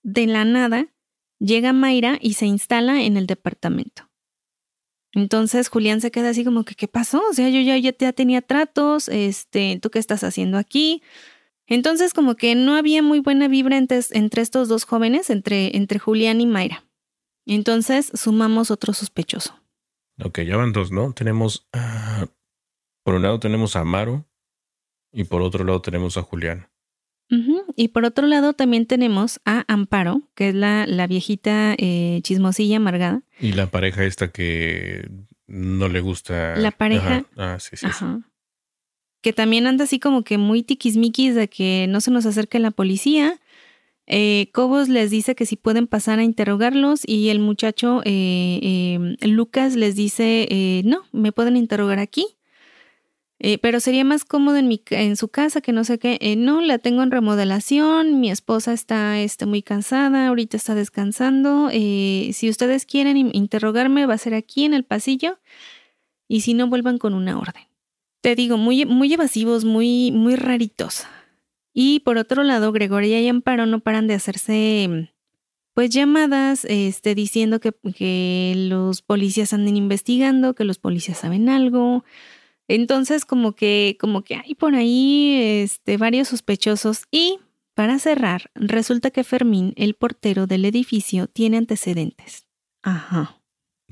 [0.03, 0.93] de la nada,
[1.43, 4.09] Llega Mayra y se instala en el departamento.
[5.11, 7.21] Entonces Julián se queda así como que, ¿qué pasó?
[7.29, 11.03] O sea, yo ya, ya, tenía tratos, este, ¿tú qué estás haciendo aquí?
[11.67, 16.39] Entonces como que no había muy buena vibra entre, estos dos jóvenes, entre, entre Julián
[16.39, 16.85] y Mayra.
[17.45, 19.59] Entonces sumamos otro sospechoso.
[20.23, 21.11] Ok, ya van dos, ¿no?
[21.11, 21.67] Tenemos,
[23.03, 24.25] por un lado tenemos a Amaro
[25.11, 26.67] y por otro lado tenemos a Julián.
[27.75, 32.77] Y por otro lado también tenemos a Amparo, que es la, la viejita eh, chismosilla
[32.77, 33.23] amargada.
[33.39, 35.09] Y la pareja esta que
[35.47, 36.55] no le gusta.
[36.57, 37.25] La pareja.
[37.35, 38.05] Ah, sí, sí, sí.
[39.21, 42.71] Que también anda así como que muy tiquismiquis de que no se nos acerque la
[42.71, 43.39] policía.
[44.05, 49.75] Eh, Cobos les dice que si pueden pasar a interrogarlos y el muchacho eh, Lucas
[49.75, 52.27] les dice, no, me pueden interrogar aquí.
[53.45, 56.17] Eh, pero sería más cómodo en, mi, en su casa que no sé qué.
[56.21, 61.69] Eh, no, la tengo en remodelación, mi esposa está, está muy cansada, ahorita está descansando.
[61.69, 65.39] Eh, si ustedes quieren interrogarme, va a ser aquí en el pasillo
[66.29, 67.63] y si no, vuelvan con una orden.
[68.21, 71.03] Te digo, muy, muy evasivos, muy, muy raritos.
[71.73, 75.11] Y por otro lado, Gregoria y Amparo no paran de hacerse
[75.73, 82.05] pues llamadas este, diciendo que, que los policías anden investigando, que los policías saben algo.
[82.73, 87.39] Entonces, como que, como que hay por ahí este, varios sospechosos y
[87.75, 92.47] para cerrar, resulta que Fermín, el portero del edificio, tiene antecedentes.
[92.81, 93.39] Ajá.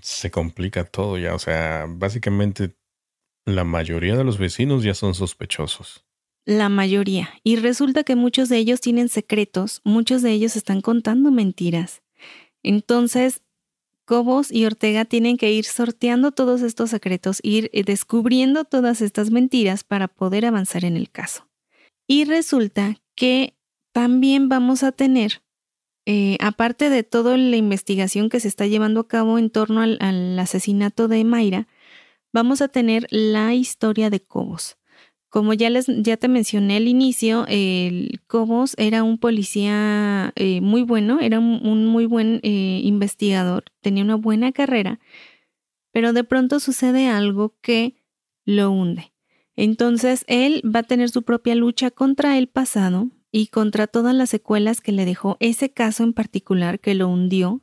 [0.01, 2.75] Se complica todo ya, o sea, básicamente
[3.45, 6.03] la mayoría de los vecinos ya son sospechosos.
[6.45, 7.29] La mayoría.
[7.43, 12.01] Y resulta que muchos de ellos tienen secretos, muchos de ellos están contando mentiras.
[12.63, 13.43] Entonces,
[14.12, 19.32] Cobos y Ortega tienen que ir sorteando todos estos secretos, ir eh, descubriendo todas estas
[19.32, 21.47] mentiras para poder avanzar en el caso.
[22.09, 23.55] Y resulta que
[23.93, 25.41] también vamos a tener,
[26.05, 29.97] eh, aparte de toda la investigación que se está llevando a cabo en torno al,
[30.01, 31.70] al asesinato de Mayra,
[32.34, 34.76] vamos a tener la historia de Cobos.
[35.32, 40.82] Como ya, les, ya te mencioné al inicio, el Cobos era un policía eh, muy
[40.82, 44.99] bueno, era un, muy buen eh, investigador, tenía una buena carrera,
[45.93, 47.95] pero de pronto sucede algo que
[48.43, 49.13] lo hunde.
[49.55, 54.29] Entonces él va a tener su propia lucha contra el pasado y contra todas las
[54.29, 57.61] secuelas que le dejó ese caso en particular que lo hundió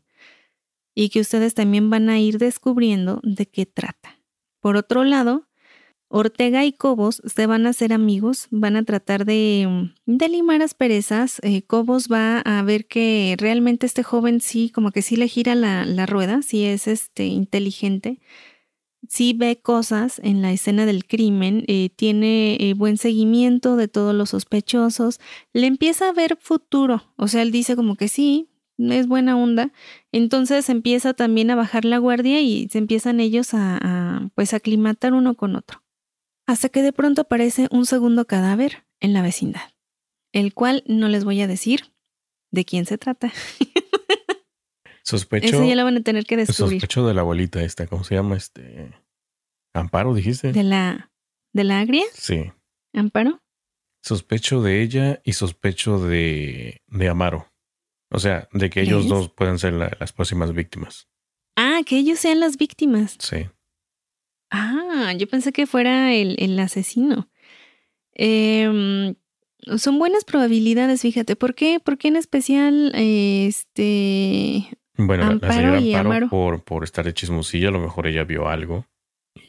[0.94, 4.22] y que ustedes también van a ir descubriendo de qué trata.
[4.60, 5.47] Por otro lado,
[6.10, 11.38] Ortega y Cobos se van a hacer amigos, van a tratar de, de limar asperezas.
[11.42, 15.54] Eh, Cobos va a ver que realmente este joven sí, como que sí le gira
[15.54, 18.20] la, la rueda, sí es este, inteligente,
[19.08, 24.14] sí ve cosas en la escena del crimen, eh, tiene eh, buen seguimiento de todos
[24.14, 25.20] los sospechosos,
[25.52, 28.48] le empieza a ver futuro, o sea, él dice como que sí,
[28.78, 29.72] es buena onda,
[30.12, 35.14] entonces empieza también a bajar la guardia y se empiezan ellos a, a pues aclimatar
[35.14, 35.82] uno con otro
[36.48, 39.70] hasta que de pronto aparece un segundo cadáver en la vecindad,
[40.32, 41.92] el cual no les voy a decir
[42.50, 43.30] de quién se trata.
[45.04, 45.46] Sospecho.
[45.46, 46.80] Eso ya lo van a tener que descubrir.
[46.80, 48.34] Sospecho de la abuelita esta, ¿cómo se llama?
[48.34, 48.94] Este.
[49.74, 50.52] Amparo, dijiste.
[50.52, 51.12] De la.
[51.52, 52.04] ¿De la agria?
[52.14, 52.50] Sí.
[52.94, 53.42] ¿Amparo?
[54.02, 56.80] Sospecho de ella y sospecho de.
[56.86, 57.52] de Amaro.
[58.10, 61.10] O sea, de que ellos dos puedan ser las próximas víctimas.
[61.56, 63.18] Ah, que ellos sean las víctimas.
[63.20, 63.48] Sí.
[64.50, 67.28] Ah, yo pensé que fuera el, asesino.
[68.12, 69.14] Em,
[69.76, 71.36] son buenas probabilidades, fíjate.
[71.36, 71.80] ¿Por qué?
[71.80, 77.72] ¿Por qué en especial este bueno, la señora Amparo, Por, por estar de chismosilla, a
[77.72, 78.86] lo mejor ella vio algo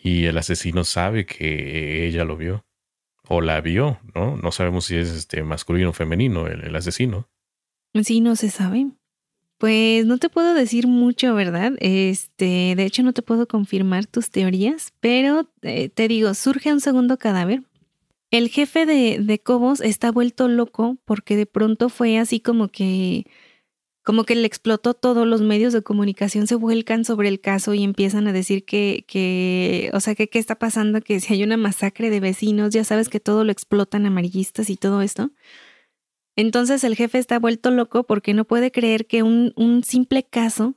[0.03, 2.65] y el asesino sabe que ella lo vio
[3.27, 4.37] o la vio, ¿no?
[4.37, 7.29] No sabemos si es este masculino o femenino el, el asesino.
[8.03, 8.87] Sí, no se sabe.
[9.59, 11.73] Pues no te puedo decir mucho, ¿verdad?
[11.79, 16.79] Este, de hecho no te puedo confirmar tus teorías, pero eh, te digo, surge un
[16.79, 17.63] segundo cadáver.
[18.31, 23.25] el jefe de, de Cobos está vuelto loco porque de pronto fue así como que
[24.03, 27.83] como que le explotó todo, los medios de comunicación se vuelcan sobre el caso y
[27.83, 31.57] empiezan a decir que, que o sea, que qué está pasando, que si hay una
[31.57, 35.31] masacre de vecinos, ya sabes que todo lo explotan amarillistas y todo esto.
[36.39, 40.75] Entonces el jefe está vuelto loco porque no puede creer que un, un simple caso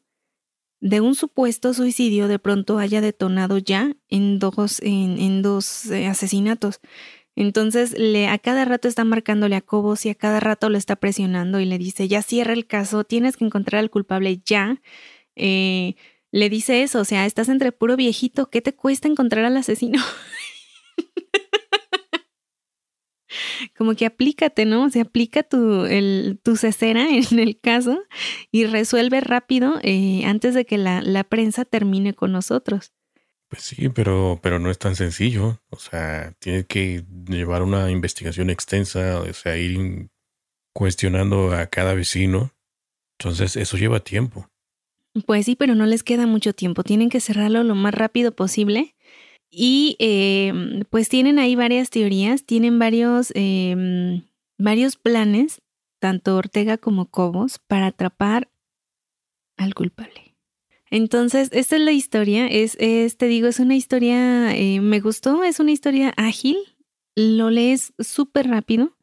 [0.81, 6.09] de un supuesto suicidio de pronto haya detonado ya en dos, en, en dos eh,
[6.09, 6.81] asesinatos.
[7.37, 10.97] Entonces le, a cada rato está marcándole a Cobos y a cada rato lo está
[10.97, 14.83] presionando y le dice, ya cierra el caso, tienes que encontrar al culpable ya.
[15.37, 15.95] Eh,
[16.33, 20.03] le dice eso, o sea, estás entre puro viejito, ¿qué te cuesta encontrar al asesino?
[23.77, 24.85] como que aplícate, ¿no?
[24.85, 28.03] O sea, aplica tu, el, tu cesera en el caso
[28.51, 32.93] y resuelve rápido eh, antes de que la, la, prensa termine con nosotros.
[33.49, 35.61] Pues sí, pero, pero no es tan sencillo.
[35.71, 40.09] O sea, tiene que llevar una investigación extensa, o sea, ir
[40.73, 42.55] cuestionando a cada vecino.
[43.19, 44.49] Entonces, eso lleva tiempo.
[45.27, 46.83] Pues sí, pero no les queda mucho tiempo.
[46.83, 48.95] Tienen que cerrarlo lo más rápido posible
[49.55, 54.23] y eh, pues tienen ahí varias teorías, tienen varios, eh,
[54.57, 55.61] varios planes,
[56.01, 58.51] tanto Ortega como Cobos, para atrapar
[59.59, 60.35] al culpable.
[60.91, 65.45] Entonces, esta es la historia, es, es te digo, es una historia, eh, me gustó,
[65.45, 66.57] es una historia ágil,
[67.15, 68.97] lo lees súper rápido.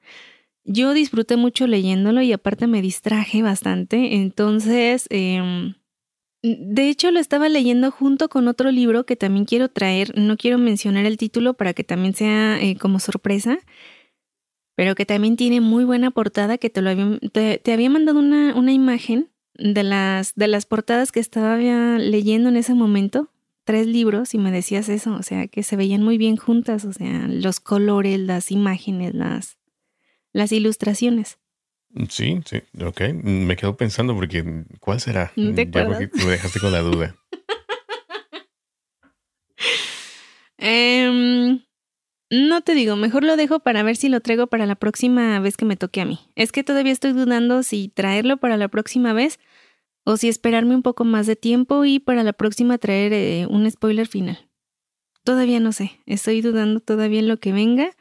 [0.63, 5.75] Yo disfruté mucho leyéndolo y aparte me distraje bastante, entonces em,
[6.41, 10.17] de hecho, lo estaba leyendo junto con otro libro que también quiero traer.
[10.17, 13.59] No quiero mencionar el título para que también sea eh, como sorpresa,
[14.75, 18.55] pero que también tiene muy buena portada, que te, lo había, te, había mandado una,
[18.55, 23.29] una, imagen de las, de las portadas que estaba leyendo en ese momento.
[23.65, 26.93] Tres libros y me decías eso, o sea, que se veían muy bien juntas, o
[26.93, 29.57] sea, los colores, las imágenes, las,
[30.31, 31.37] las ilustraciones.
[32.09, 33.01] Sí, sí, ok.
[33.23, 35.31] Me quedo pensando porque ¿cuál será?
[35.35, 37.15] ¿No te ya me dejaste con la duda.
[40.61, 41.61] Em,
[42.29, 45.55] no te digo, mejor lo dejo para ver si lo traigo para la próxima vez
[45.55, 46.19] que me toque a mí.
[46.35, 49.39] Es que todavía estoy dudando si traerlo para la próxima vez
[50.03, 53.69] o si esperarme un poco más de tiempo y para la próxima traer eh, un
[53.71, 54.49] spoiler final.
[55.23, 57.91] Todavía no sé, estoy dudando todavía en lo que venga.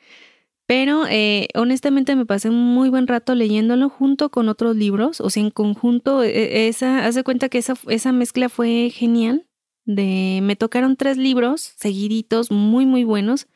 [0.69, 5.31] Pero eh, honestamente me pasé un muy buen rato leyéndolo junto con otros libros, o
[5.31, 9.47] sea, en conjunto, e, esa, haz de cuenta que esa, esa mezcla fue genial.
[9.87, 13.47] De, me tocaron tres libros seguiditos, muy, muy buenos.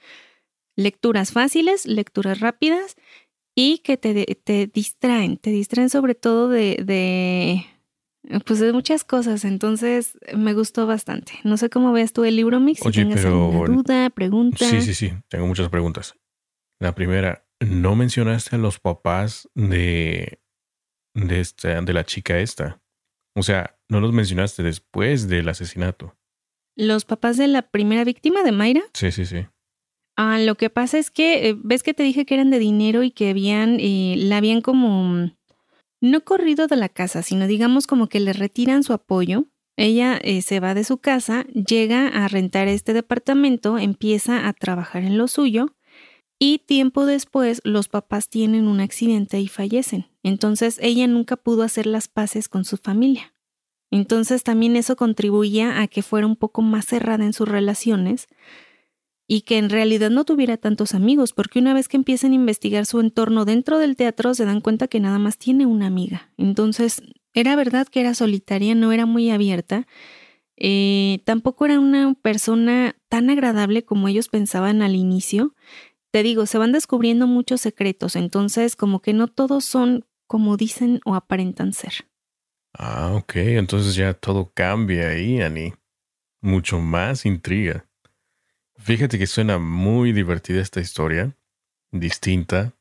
[0.75, 2.97] Lecturas fáciles, lecturas rápidas
[3.55, 7.67] y que te, te distraen, te distraen sobre todo de, de,
[8.47, 9.45] pues de muchas cosas.
[9.45, 11.35] Entonces me gustó bastante.
[11.45, 12.81] No sé cómo ves tú el libro mix.
[12.81, 14.65] Si Oye, pero duda, pregunta.
[14.65, 15.13] Sí, sí, sí.
[15.29, 16.15] Tengo muchas preguntas.
[16.83, 20.41] La primera, no mencionaste a los papás de,
[21.15, 22.83] de, esta, de la chica esta.
[23.37, 26.17] O sea, no los mencionaste después del asesinato.
[26.77, 28.83] ¿Los papás de la primera víctima de Mayra?
[28.95, 29.47] Sí, sí, sí.
[30.17, 33.05] Ah, lo que pasa es que, eh, ves que te dije que eran de dinero
[33.05, 35.31] y que habían, eh, la habían como,
[36.01, 39.45] no corrido de la casa, sino digamos como que le retiran su apoyo.
[39.77, 45.05] Ella eh, se va de su casa, llega a rentar este departamento, empieza a trabajar
[45.05, 45.77] en lo suyo
[46.45, 50.09] y tiempo después los papás tienen un accidente y fallecen.
[50.25, 53.33] Entonces ella nunca pudo hacer las paces con su familia.
[53.93, 58.27] Entonces también eso contribuía a que fuera un poco más cerrada en sus relaciones
[59.29, 62.87] y que en realidad no tuviera tantos amigos, porque una vez que empiezan a investigar
[62.87, 66.33] su entorno dentro del teatro se dan cuenta que nada más tiene una amiga.
[66.39, 67.03] Entonces
[67.35, 69.87] era verdad que era solitaria, no era muy abierta.
[70.57, 75.55] Eh, tampoco era una persona tan agradable como ellos pensaban al inicio
[76.13, 81.01] te digo, se van descubriendo muchos secretos, entonces como que no todos son como dicen
[81.05, 82.07] o aparentan ser.
[82.75, 85.73] Ah, ok, entonces ya todo cambia ahí, Ani.
[86.43, 87.89] Mucho más intriga.
[88.77, 91.37] Fíjate que suena muy divertida esta historia,
[91.91, 92.75] distinta.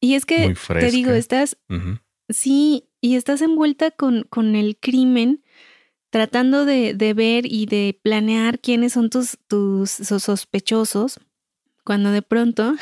[0.00, 1.56] Y es que, te digo, estás,
[2.28, 5.44] sí, y estás envuelta con, con el crimen,
[6.10, 11.20] tratando de, de, ver y de planear quiénes son tus, tus sospechosos,
[11.90, 12.76] cuando de pronto,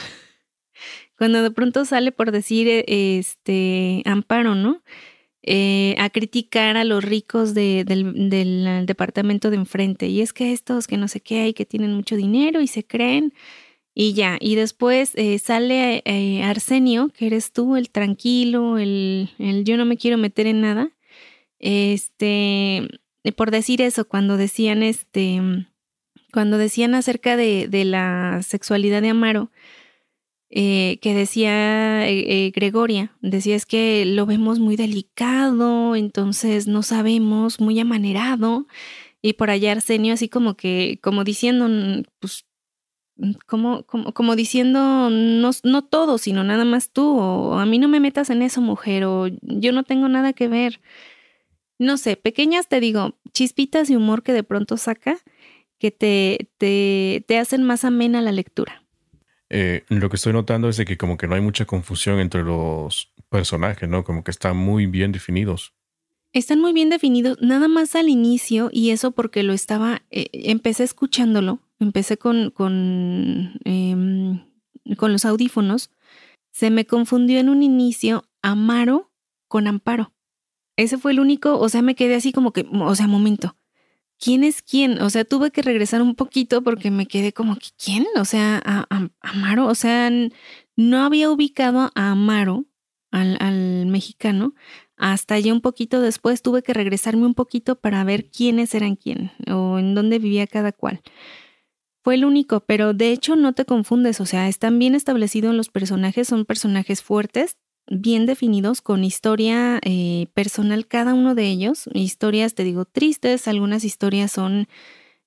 [1.17, 4.83] cuando de pronto sale por decir este amparo, ¿no?
[5.43, 7.87] Eh, a criticar a los ricos del,
[8.85, 10.09] departamento de enfrente.
[10.09, 12.85] Y es que estos que no sé qué hay, que tienen mucho dinero y se
[12.85, 13.33] creen.
[13.95, 19.65] Y ya, y después eh, sale eh, Arsenio, que eres tú, el tranquilo, el, el,
[19.65, 20.91] yo no me quiero meter en nada.
[21.61, 22.87] Este,
[23.37, 25.41] por decir eso, cuando decían este,
[26.39, 29.51] cuando decían acerca de, la sexualidad de Amaro,
[30.51, 36.84] eh, que decía eh, eh, Gregoria, decía es que lo vemos muy delicado, entonces no
[36.84, 38.68] sabemos, muy amanerado,
[39.20, 41.66] y por allá Arsenio así como que, como diciendo,
[42.20, 42.47] pues,
[43.49, 47.89] como, como, como diciendo, no, no todo, sino nada más tú, o a mí no
[47.89, 50.80] me metas en eso, mujer, o yo no tengo nada que ver.
[51.80, 55.18] No sé, pequeñas te digo, chispitas de humor que de pronto saca,
[55.79, 58.85] que te, te, te hacen más amena la lectura.
[59.51, 62.43] Eh, lo que estoy notando es de que como que no hay mucha confusión entre
[62.43, 64.05] los personajes, ¿no?
[64.05, 65.74] Como que están muy bien definidos.
[66.33, 70.85] Están muy bien definidos, nada más al inicio, y eso porque lo estaba, eh, empecé
[70.85, 74.45] escuchándolo, empecé con, con, em,
[74.99, 75.91] con los audífonos,
[76.53, 79.11] se me confundió en un inicio Amaro
[79.49, 80.12] con Amparo.
[80.76, 83.57] Ese fue el único, o sea, me quedé así como que, o sea, momento,
[84.19, 85.01] ¿quién es quién?
[85.03, 88.07] O sea, tuve que regresar un poquito porque me quedé como, ¿quién?
[88.16, 90.11] O sea, a, Amaro, o sea,
[90.77, 92.66] no había ubicado a Amaro,
[93.11, 94.55] al, al, mexicano,
[94.97, 99.33] hasta ya un poquito después tuve que regresarme un poquito para ver quiénes eran quién
[99.51, 101.01] o en dónde vivía cada cual.
[102.03, 105.69] Fue el único, pero de hecho no te confundes, o sea, están bien establecidos los
[105.69, 107.57] personajes, son personajes fuertes,
[107.91, 111.89] bien definidos, con historia eh, personal cada uno de ellos.
[111.95, 114.68] Historias, te digo, tristes, algunas historias son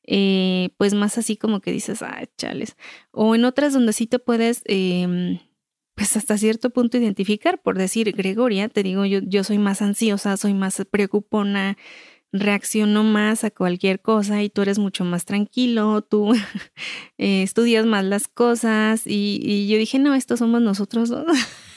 [0.03, 2.75] eh, pues más así como que dices, ah, chales.
[3.11, 5.39] O en otras donde sí te puedes, em,
[5.95, 10.37] pues hasta cierto punto identificar, por decir, Gregoria, te digo, yo, yo soy más ansiosa,
[10.37, 11.77] soy más preocupona,
[12.31, 16.33] reacciono más a cualquier cosa y tú eres mucho más tranquilo, tú
[17.17, 21.25] eh, estudias más las cosas y, y yo dije, no, estos somos nosotros dos.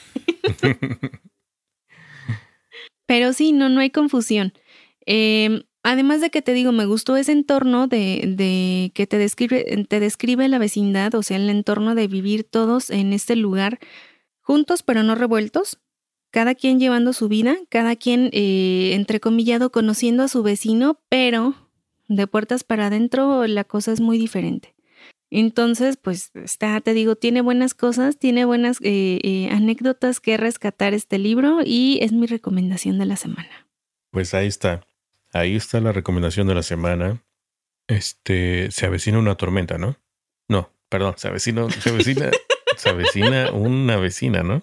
[3.07, 4.53] Pero sí, no, no hay confusión.
[5.07, 10.01] Em, además de que te digo, me gustó ese entorno de, que te describe, te
[10.01, 13.79] describe la vecindad, o sea, el entorno de vivir todos en este lugar
[14.41, 15.81] juntos pero no revueltos,
[16.31, 21.55] cada quien llevando su vida, cada quien, eh, entrecomillado, conociendo a su vecino, pero
[22.09, 24.74] de puertas para adentro la cosa es muy diferente.
[25.37, 30.95] Entonces, pues está, te digo, tiene buenas cosas, tiene buenas eh, eh, anécdotas que rescatar
[30.95, 33.67] este libro y es mi recomendación de la semana.
[34.13, 34.87] Pues ahí está,
[35.33, 37.21] ahí está la recomendación de la semana.
[37.89, 39.97] Este, se avecina una tormenta, ¿no?
[40.47, 42.31] No, perdón, se avecina, se avecina,
[42.77, 44.63] se avecina una vecina, ¿no?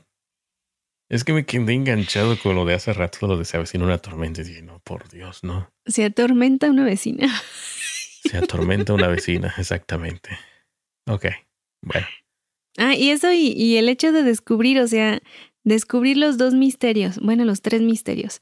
[1.10, 3.98] Es que me quedé enganchado con lo de hace rato, lo de se avecina una
[3.98, 4.40] tormenta.
[4.40, 5.70] Y dije, no, por Dios, no.
[5.86, 7.28] Se atormenta una vecina.
[8.24, 10.30] Se atormenta una vecina, exactamente.
[11.08, 11.26] Ok,
[11.82, 12.08] bueno.
[12.78, 15.22] Ah, y eso y, el hecho de descubrir, o sea,
[15.64, 18.42] descubrir los dos misterios, bueno, los tres misterios.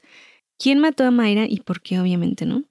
[0.58, 2.64] ¿Quién mató a Mayra y por qué, obviamente, no?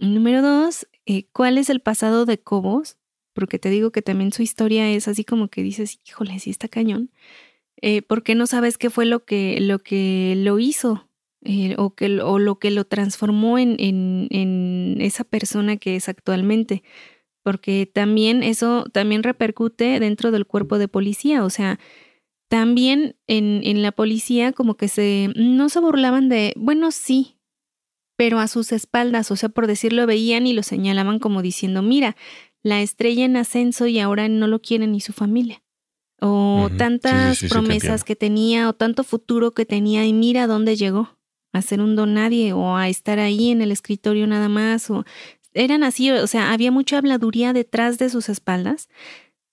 [0.00, 2.98] Número dos, eh, ¿cuál es el pasado de Cobos?
[3.32, 6.68] Porque te digo que también su historia es así como que dices, híjole, sí está
[6.68, 7.10] cañón.
[7.80, 11.08] Eh, ¿Por qué no sabes qué fue lo que lo, que lo hizo?
[11.42, 16.08] Eh, o, que, o lo que lo transformó en, en, en esa persona que es
[16.08, 16.82] actualmente
[17.46, 21.78] porque también eso también repercute dentro del cuerpo de policía, o sea,
[22.48, 27.36] también en, en la policía como que se, no se burlaban de, bueno, sí,
[28.16, 32.16] pero a sus espaldas, o sea, por decirlo, veían y lo señalaban como diciendo, mira,
[32.64, 35.62] la estrella en ascenso y ahora no lo quiere ni su familia.
[36.20, 41.16] O tantas promesas que tenía, o tanto futuro que tenía, y mira dónde llegó,
[41.52, 45.04] a ser un don nadie, o a estar ahí en el escritorio nada más, o
[45.56, 48.88] eran así, o sea, había mucha habladuría detrás de sus espaldas,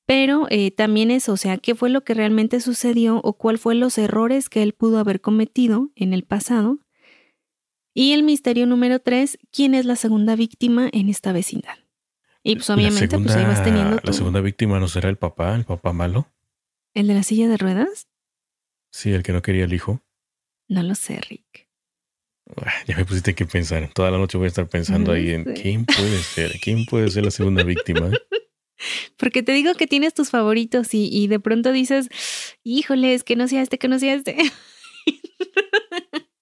[0.06, 3.76] pero eh, también eso, o sea, qué fue lo que realmente sucedió o cuál fue
[3.76, 6.80] los errores que él pudo haber cometido en el pasado.
[7.93, 11.78] Y el misterio número tres, ¿quién es la segunda víctima en esta vecindad?
[12.43, 13.99] Y pues obviamente pues ahí vas teniendo...
[14.04, 16.28] ¿La segunda víctima no será el papá, el papá malo?
[16.93, 18.08] ¿El de la silla de ruedas?
[18.91, 20.01] Sí, el que no quería el hijo.
[20.68, 21.62] No lo sé, Rick.
[22.88, 23.89] Ya me pusiste que pensar.
[23.93, 27.26] Toda la noche voy a estar pensando ahí en quién puede ser, quién puede ser
[27.26, 28.12] la segunda víctima.
[29.18, 32.10] Porque te digo que tienes tus favoritos y, y de pronto dices,
[32.64, 34.38] híjole, es que no sea este, que no sea este.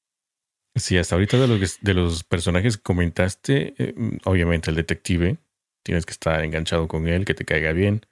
[0.76, 3.94] Sí, hasta ahorita de los, de los personajes que comentaste, eh,
[4.24, 5.38] obviamente el detective,
[5.84, 8.06] tienes que estar enganchado con él, que te caiga bien.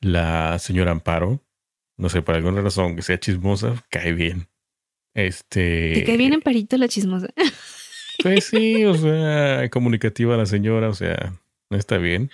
[0.00, 1.40] La señora Amparo,
[1.96, 4.48] no sé, por alguna razón que sea chismosa, cae bien.
[5.18, 5.94] Este.
[5.94, 7.28] Te cae bien Amparito la chismosa.
[8.20, 11.38] Pues sí, o sea, comunicativa la señora, o sea,
[11.70, 12.32] no está bien.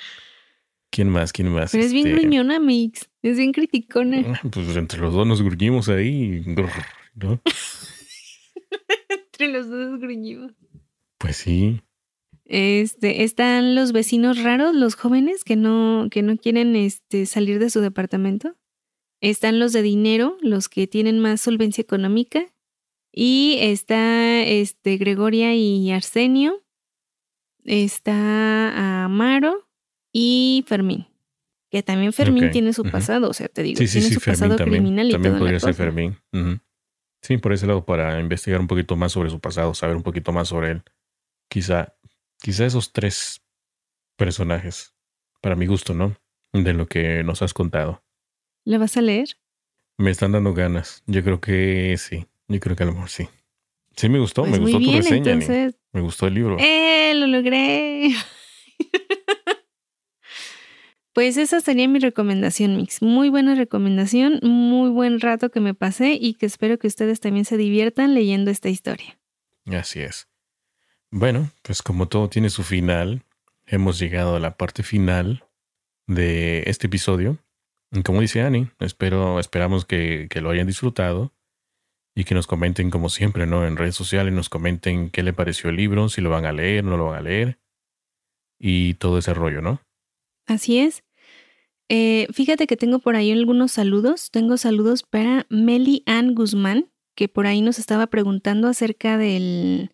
[0.90, 1.30] ¿Quién más?
[1.30, 1.72] ¿Quién más?
[1.72, 3.10] Pero es bien este, gruñona, Mix.
[3.20, 4.22] Es bien criticona.
[4.26, 7.38] Ah, pues entre los dos nos gruñimos ahí, ¿no?
[9.10, 10.52] entre los dos gruñimos.
[11.18, 11.82] Pues sí.
[12.46, 17.68] Este, están los vecinos raros, los jóvenes que no, que no quieren este, salir de
[17.68, 18.56] su departamento.
[19.20, 22.53] Están los de dinero, los que tienen más solvencia económica.
[23.16, 26.64] Y está este, Gregoria y Arsenio.
[27.64, 29.68] Está Amaro
[30.12, 31.06] y Fermín.
[31.70, 35.12] Que también Fermín tiene su pasado, o sea, te digo, tiene su pasado criminal y
[35.12, 36.18] También podría ser Fermín.
[37.22, 40.32] Sí, por ese lado, para investigar un poquito más sobre su pasado, saber un poquito
[40.32, 40.82] más sobre él.
[41.48, 41.96] Quizá,
[42.40, 43.42] quizá esos tres
[44.16, 44.94] personajes,
[45.40, 46.16] para mi gusto, ¿no?
[46.52, 48.04] De lo que nos has contado.
[48.64, 49.28] ¿Le vas a leer?
[49.98, 51.02] Me están dando ganas.
[51.06, 52.26] Yo creo que sí.
[52.48, 53.28] Yo creo que a lo mejor sí.
[53.96, 55.36] Sí, me gustó, me pues gustó tu reseña.
[55.92, 56.56] Me gustó el libro.
[56.58, 57.12] ¡Eh!
[57.14, 58.10] Lo logré.
[61.14, 63.00] Pues esa sería mi recomendación, Mix.
[63.00, 67.44] Muy buena recomendación, muy buen rato que me pasé y que espero que ustedes también
[67.44, 69.16] se diviertan leyendo esta historia.
[69.66, 70.26] Así es.
[71.12, 73.22] Bueno, pues como todo tiene su final,
[73.64, 75.44] hemos llegado a la parte final
[76.08, 77.38] de este episodio.
[77.92, 81.32] Y como dice Annie, espero, esperamos que, que lo hayan disfrutado
[82.14, 83.66] y que nos comenten como siempre, ¿no?
[83.66, 86.84] En redes sociales nos comenten qué le pareció el libro, si lo van a leer,
[86.84, 87.58] no lo van a leer
[88.58, 89.80] y todo ese rollo, ¿no?
[90.46, 91.04] Así es.
[91.88, 94.30] Eh, fíjate que tengo por ahí algunos saludos.
[94.30, 99.90] Tengo saludos para Meli Ann Guzmán, que por ahí nos estaba preguntando acerca del,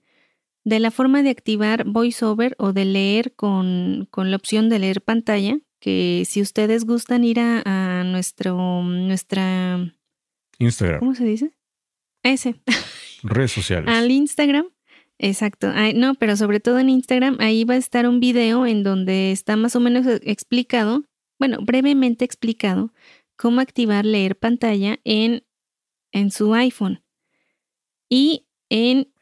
[0.64, 5.02] de la forma de activar VoiceOver o de leer con, con la opción de leer
[5.02, 5.58] pantalla.
[5.80, 9.94] Que si ustedes gustan ir a, nuestro nuestra
[10.58, 11.00] Instagram.
[11.00, 11.52] ¿Cómo se dice?
[12.22, 12.56] Ese.
[13.22, 13.88] Redes sociales.
[13.88, 14.66] Al Instagram.
[15.18, 15.70] Exacto.
[15.94, 19.54] no, pero sobre todo en Instagram, ahí va a estar un video en donde está
[19.56, 21.04] más o menos explicado,
[21.38, 22.94] bueno, brevemente explicado,
[23.36, 25.44] cómo activar leer pantalla en,
[26.12, 27.02] en su iPhone.
[28.08, 29.12] Y en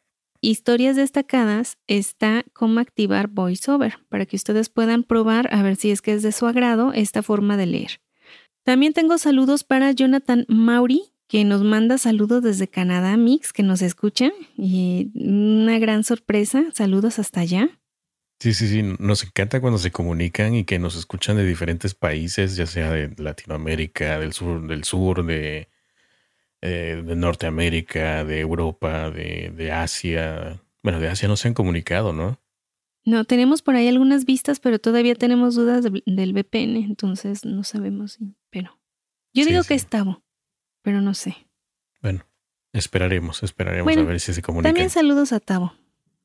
[0.40, 6.00] historias destacadas está cómo activar VoiceOver, para que ustedes puedan probar a ver si es
[6.00, 8.00] que es de su agrado esta forma de leer.
[8.62, 13.82] También tengo saludos para Jonathan Mauri, que nos manda saludos desde Canadá, Mix, que nos
[13.82, 14.32] escucha.
[14.56, 16.64] Y una gran sorpresa.
[16.74, 17.68] Saludos hasta allá.
[18.40, 18.82] Sí, sí, sí.
[18.98, 23.14] Nos encanta cuando se comunican y que nos escuchan de diferentes países, ya sea de
[23.18, 25.68] Latinoamérica, del sur, del sur, de,
[26.62, 30.62] eh, de Norteamérica, de Europa, de, de Asia.
[30.82, 32.40] Bueno, de Asia no se han comunicado, ¿no?
[33.04, 38.18] No, tenemos por ahí algunas vistas, pero todavía tenemos dudas del VPN, entonces no sabemos,
[38.50, 38.78] pero
[39.32, 40.22] yo digo que es Tavo
[40.82, 41.36] pero no sé.
[42.02, 42.24] Bueno,
[42.72, 44.68] esperaremos, esperaremos a ver si se comunica.
[44.68, 45.74] También saludos a Tavo.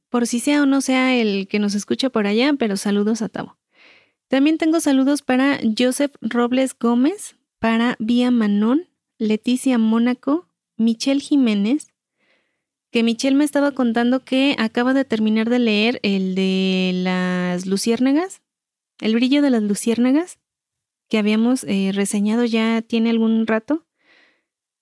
[0.10, 3.30] Por si sea o no sea el que nos escucha por allá, pero saludos a
[3.30, 3.58] Tavo.
[4.28, 8.88] También tengo saludos para Joseph Robles Gómez, para Vía Manón,
[9.18, 10.48] Leticia Mónaco,
[10.78, 11.94] Michelle Jiménez,
[12.92, 18.42] que Michelle me estaba contando que acaba de terminar de leer el de las luciérnagas,
[19.00, 20.40] el brillo de las luciérnagas,
[21.10, 23.86] que habíamos eh, reseñado ya tiene algún rato.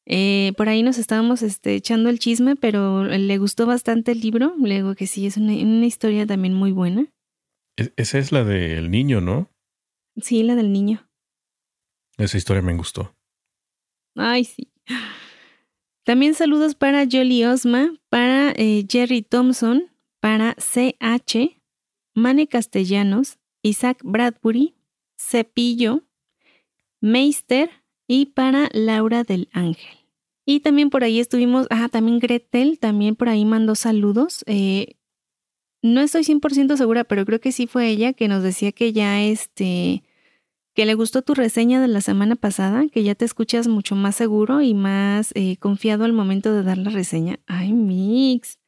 [0.06, 4.54] Eh, por ahí nos estábamos este, echando el chisme, pero le gustó bastante el libro.
[4.60, 5.54] Le digo que sí, es una,
[5.86, 7.08] historia también muy buena.
[7.76, 9.50] esa es la del niño, ¿no?
[10.18, 11.08] Sí, la del niño.
[12.18, 13.16] Esa historia me gustó.
[14.16, 14.72] Ay, sí.
[16.04, 21.62] También saludos para Jolly Osma, para eh, Jerry Thompson, para CH,
[22.14, 24.76] Mane Castellanos, Isaac Bradbury,
[25.18, 26.04] Cepillo,
[27.00, 27.70] Meister
[28.08, 29.98] y para Laura del Ángel.
[30.46, 34.44] Y también por ahí estuvimos, ah, también Gretel, también por ahí mandó saludos.
[34.48, 34.96] Eh,
[35.82, 39.22] no estoy 100% segura, pero creo que sí fue ella que nos decía que ya
[39.22, 40.04] este,
[40.74, 44.16] que le gustó tu reseña de la semana pasada, que ya te escuchas mucho más
[44.16, 47.40] seguro y más eh, confiado al momento de dar la reseña.
[47.48, 48.60] Ay, Mix.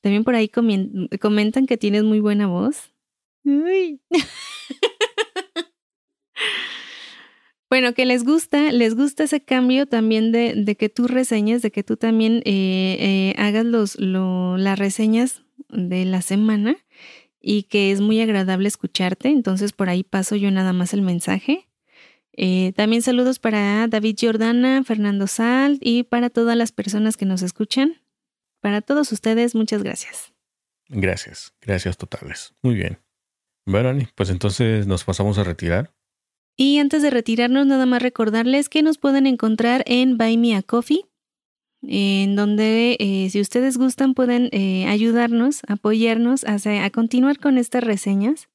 [0.00, 2.92] También por ahí comentan que tienes muy buena voz.
[3.44, 4.00] Uy.
[7.72, 11.82] Bueno, que les gusta, les gusta ese cambio también de, que tú reseñes, de que
[11.82, 16.76] tú también eh, eh, hagas los, las reseñas de la semana
[17.40, 19.30] y que es muy agradable escucharte.
[19.30, 21.66] Entonces por ahí paso yo nada más el mensaje.
[22.34, 27.40] Eh, también saludos para David Jordana, Fernando Sal y para todas las personas que nos
[27.40, 28.02] escuchan.
[28.60, 30.34] Para todos ustedes, muchas gracias.
[30.90, 32.52] Gracias, gracias totales.
[32.60, 32.98] Muy bien.
[33.64, 35.94] Bueno, pues entonces nos pasamos a retirar.
[36.56, 40.62] Y antes de retirarnos, nada más recordarles que nos pueden encontrar en Buy Me a
[40.62, 41.06] Coffee,
[41.82, 48.48] en donde eh, si ustedes gustan pueden eh, ayudarnos, apoyarnos a, continuar con estas reseñas.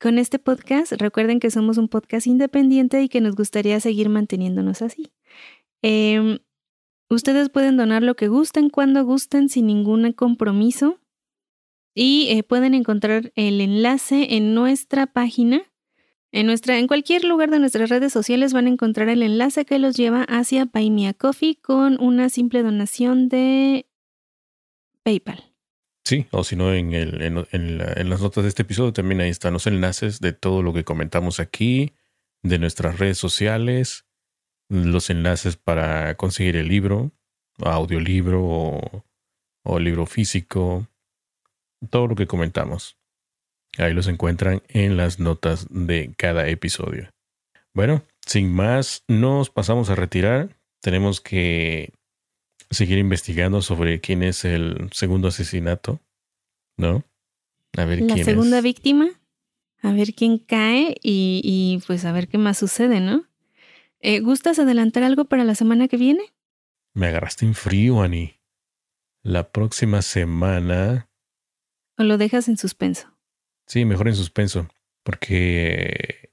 [0.00, 4.80] Con este podcast, recuerden que somos un podcast independiente y que nos gustaría seguir manteniéndonos
[4.80, 5.10] así.
[5.82, 6.38] Em,
[7.10, 11.00] ustedes pueden donar lo que gusten, cuando gusten, sin ningún compromiso.
[11.96, 15.68] Y eh, pueden encontrar el enlace en nuestra página
[16.30, 19.78] En, nuestra, en cualquier lugar de nuestras redes sociales van a encontrar el enlace que
[19.78, 23.86] los lleva hacia Buy Coffee con una simple donación de
[25.02, 25.44] PayPal.
[26.04, 29.66] Sí, o si no, en, el, las notas de este episodio también ahí están los
[29.66, 31.94] enlaces de todo lo que comentamos aquí,
[32.42, 34.06] de nuestras redes sociales,
[34.68, 37.12] los enlaces para conseguir el libro,
[37.58, 39.04] audiolibro
[39.62, 40.86] o libro físico,
[41.90, 42.97] todo lo que comentamos.
[43.78, 47.10] Ahí los encuentran en las notas de cada episodio.
[47.72, 50.56] Bueno, sin más, nos pasamos a retirar.
[50.80, 51.92] Tenemos que
[52.70, 56.00] seguir investigando sobre quién es el segundo asesinato,
[56.76, 57.04] ¿no?
[57.76, 59.08] A ver La segunda víctima,
[59.80, 63.26] a ver quién cae y, pues a ver qué más sucede, ¿no?
[64.00, 66.22] Eh, ¿Gustas adelantar algo para la semana que viene?
[66.94, 68.34] Me agarraste en frío, Ani.
[69.22, 71.08] La próxima semana.
[71.96, 73.17] ¿O lo dejas en suspenso?
[73.68, 74.66] Sí, mejor en suspenso.
[75.04, 76.30] Porque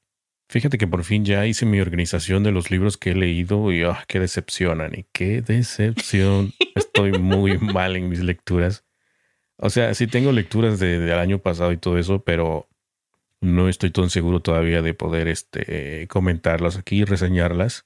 [0.49, 3.83] fíjate que por fin ya hice mi organización de los libros que he leído y
[3.83, 5.05] oh, qué decepción, Ani.
[5.11, 6.53] Qué decepción.
[6.75, 8.85] Estoy muy mal en mis lecturas.
[9.57, 12.67] O sea, sí tengo lecturas del año pasado y todo eso, pero
[13.41, 17.85] no estoy tan seguro todavía de poder este, comentarlas aquí, reseñarlas.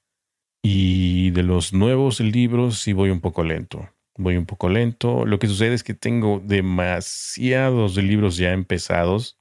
[0.62, 3.90] Y de los nuevos libros sí voy un poco lento.
[4.18, 5.26] Voy un poco lento.
[5.26, 9.39] Lo que sucede es que tengo demasiados libros ya empezados.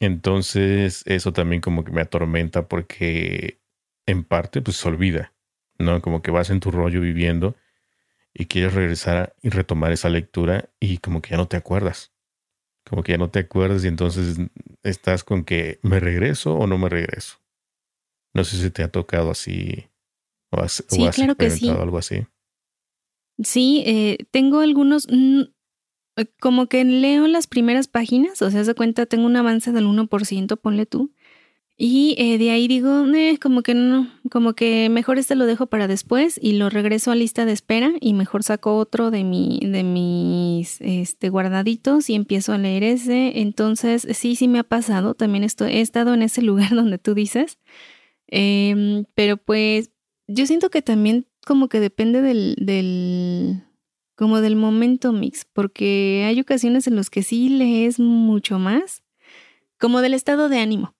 [0.00, 3.60] Entonces eso también como que me atormenta porque
[4.06, 5.34] en parte pues se olvida,
[5.78, 6.00] ¿no?
[6.00, 7.56] Como que vas en tu rollo viviendo
[8.32, 12.12] y quieres regresar y retomar esa lectura y como que ya no te acuerdas.
[12.88, 14.38] Como que ya no te acuerdas y entonces
[14.82, 17.38] estás con que me regreso o no me regreso.
[18.34, 19.88] No sé si te ha tocado así
[20.50, 21.68] o has, sí, claro que sí.
[21.68, 22.26] algo así.
[23.42, 25.06] Sí, eh, tengo algunos,
[26.40, 30.56] como que leo las primeras páginas, o sea, se cuenta, tengo un avance del 1%,
[30.58, 31.10] ponle tú.
[31.80, 35.68] Y eh, de ahí digo, eh, como que no, como que mejor este lo dejo
[35.68, 39.60] para después y lo regreso a lista de espera y mejor saco otro de mi,
[39.62, 43.40] de mis este, guardaditos y empiezo a leer ese.
[43.40, 45.14] Entonces, sí, sí me ha pasado.
[45.14, 47.58] También estoy, he estado en ese lugar donde tú dices.
[48.26, 49.92] Em, pero pues,
[50.26, 53.62] yo siento que también como que depende del, del,
[54.18, 59.04] como del momento mix, porque hay ocasiones en los que sí lees mucho más,
[59.78, 60.96] como del estado de ánimo.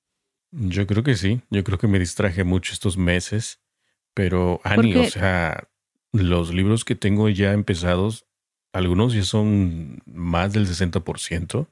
[0.53, 3.61] Yo creo que sí, yo creo que me distraje mucho estos meses,
[4.15, 5.69] pero Ani, o sea,
[6.13, 8.25] los libros que tengo ya empezados,
[8.73, 11.67] algunos ya son más del 60%,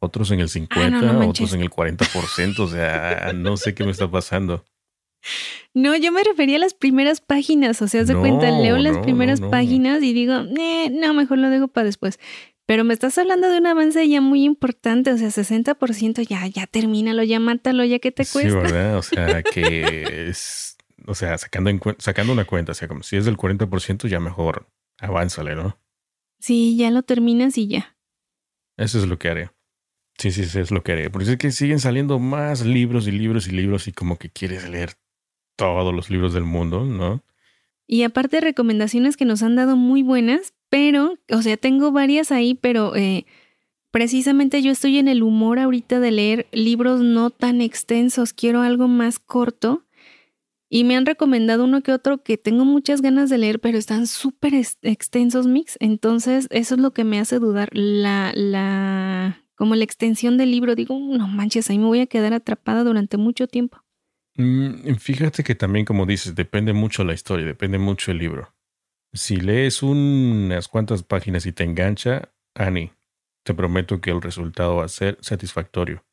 [0.00, 3.92] otros en el 50%, ah, otros en el 40%, o sea, no sé qué me
[3.92, 4.64] está pasando.
[5.74, 9.40] No, yo me refería a las primeras páginas, o sea, se cuenta, leo las primeras
[9.40, 12.18] páginas y digo, eh, no, mejor lo dejo para después.
[12.66, 16.66] Pero me estás hablando de un avance ya muy importante, o sea, 60% ya, ya
[16.66, 18.50] termínalo, ya mátalo, ya que te cuesta.
[18.50, 18.96] Sí, ¿verdad?
[18.96, 23.26] O sea, que es, o sea, sacando, sacando una cuenta, o sea, como si es
[23.26, 24.68] del 40%, ya mejor
[24.98, 25.78] avánzale, ¿no?
[26.38, 27.96] Sí, ya lo terminas y ya.
[28.76, 29.50] Eso es lo que haré.
[30.18, 31.10] Sí, sí, sí, es lo que haré.
[31.10, 34.68] Porque es que siguen saliendo más libros y libros y libros y como que quieres
[34.68, 34.94] leer
[35.56, 37.22] todos los libros del mundo, ¿no?
[37.86, 42.54] Y aparte recomendaciones que nos han dado muy buenas, pero, o sea, tengo varias ahí,
[42.54, 43.26] pero eh,
[43.90, 48.88] precisamente yo estoy en el humor ahorita de leer libros no tan extensos, quiero algo
[48.88, 49.82] más corto.
[50.70, 54.08] Y me han recomendado uno que otro que tengo muchas ganas de leer, pero están
[54.08, 55.76] súper extensos, Mix.
[55.78, 57.68] Entonces, eso es lo que me hace dudar.
[57.72, 62.32] La, la, como la extensión del libro, digo, no manches, ahí me voy a quedar
[62.32, 63.83] atrapada durante mucho tiempo.
[64.36, 68.54] Mm, fíjate que también, como dices, depende mucho la historia, depende mucho el libro.
[69.12, 72.92] Si lees unas cuantas páginas y te engancha, Ani,
[73.44, 76.04] te prometo que el resultado va a ser satisfactorio.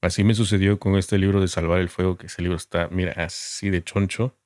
[0.00, 3.12] Así me sucedió con este libro de Salvar el Fuego, que ese libro está, mira,
[3.16, 4.38] así de choncho.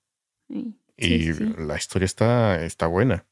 [0.97, 3.27] y la historia está, está buena.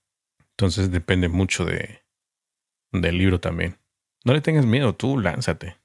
[0.50, 2.02] Entonces depende mucho de,
[2.92, 3.78] del libro también.
[4.24, 5.79] No le tengas miedo, tú lánzate.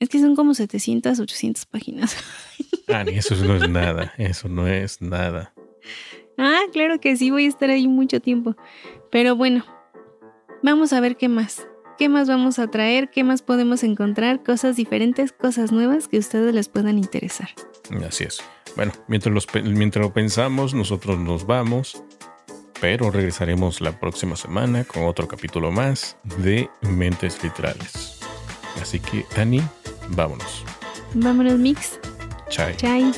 [0.00, 2.16] Es que son como 700, 800 páginas.
[2.90, 4.14] Ah, ni eso no es nada.
[4.16, 5.52] Eso no es nada.
[6.38, 8.56] Ah, claro que sí, voy a estar ahí mucho tiempo.
[9.10, 9.62] Pero bueno,
[10.62, 11.66] vamos a ver qué más.
[11.98, 13.10] ¿Qué más vamos a traer?
[13.10, 14.42] ¿Qué más podemos encontrar?
[14.42, 17.50] Cosas diferentes, cosas nuevas que a ustedes les puedan interesar.
[18.06, 18.40] Así es.
[18.74, 22.02] Bueno, mientras, mientras lo pensamos, nosotros nos vamos.
[22.80, 28.17] Pero regresaremos la próxima semana con otro capítulo más de Mentes Literales.
[28.80, 29.62] Así que, Ani,
[30.08, 30.64] vámonos.
[31.14, 31.98] Vámonos, Mix.
[32.48, 32.76] Chai.
[32.76, 33.12] Chai.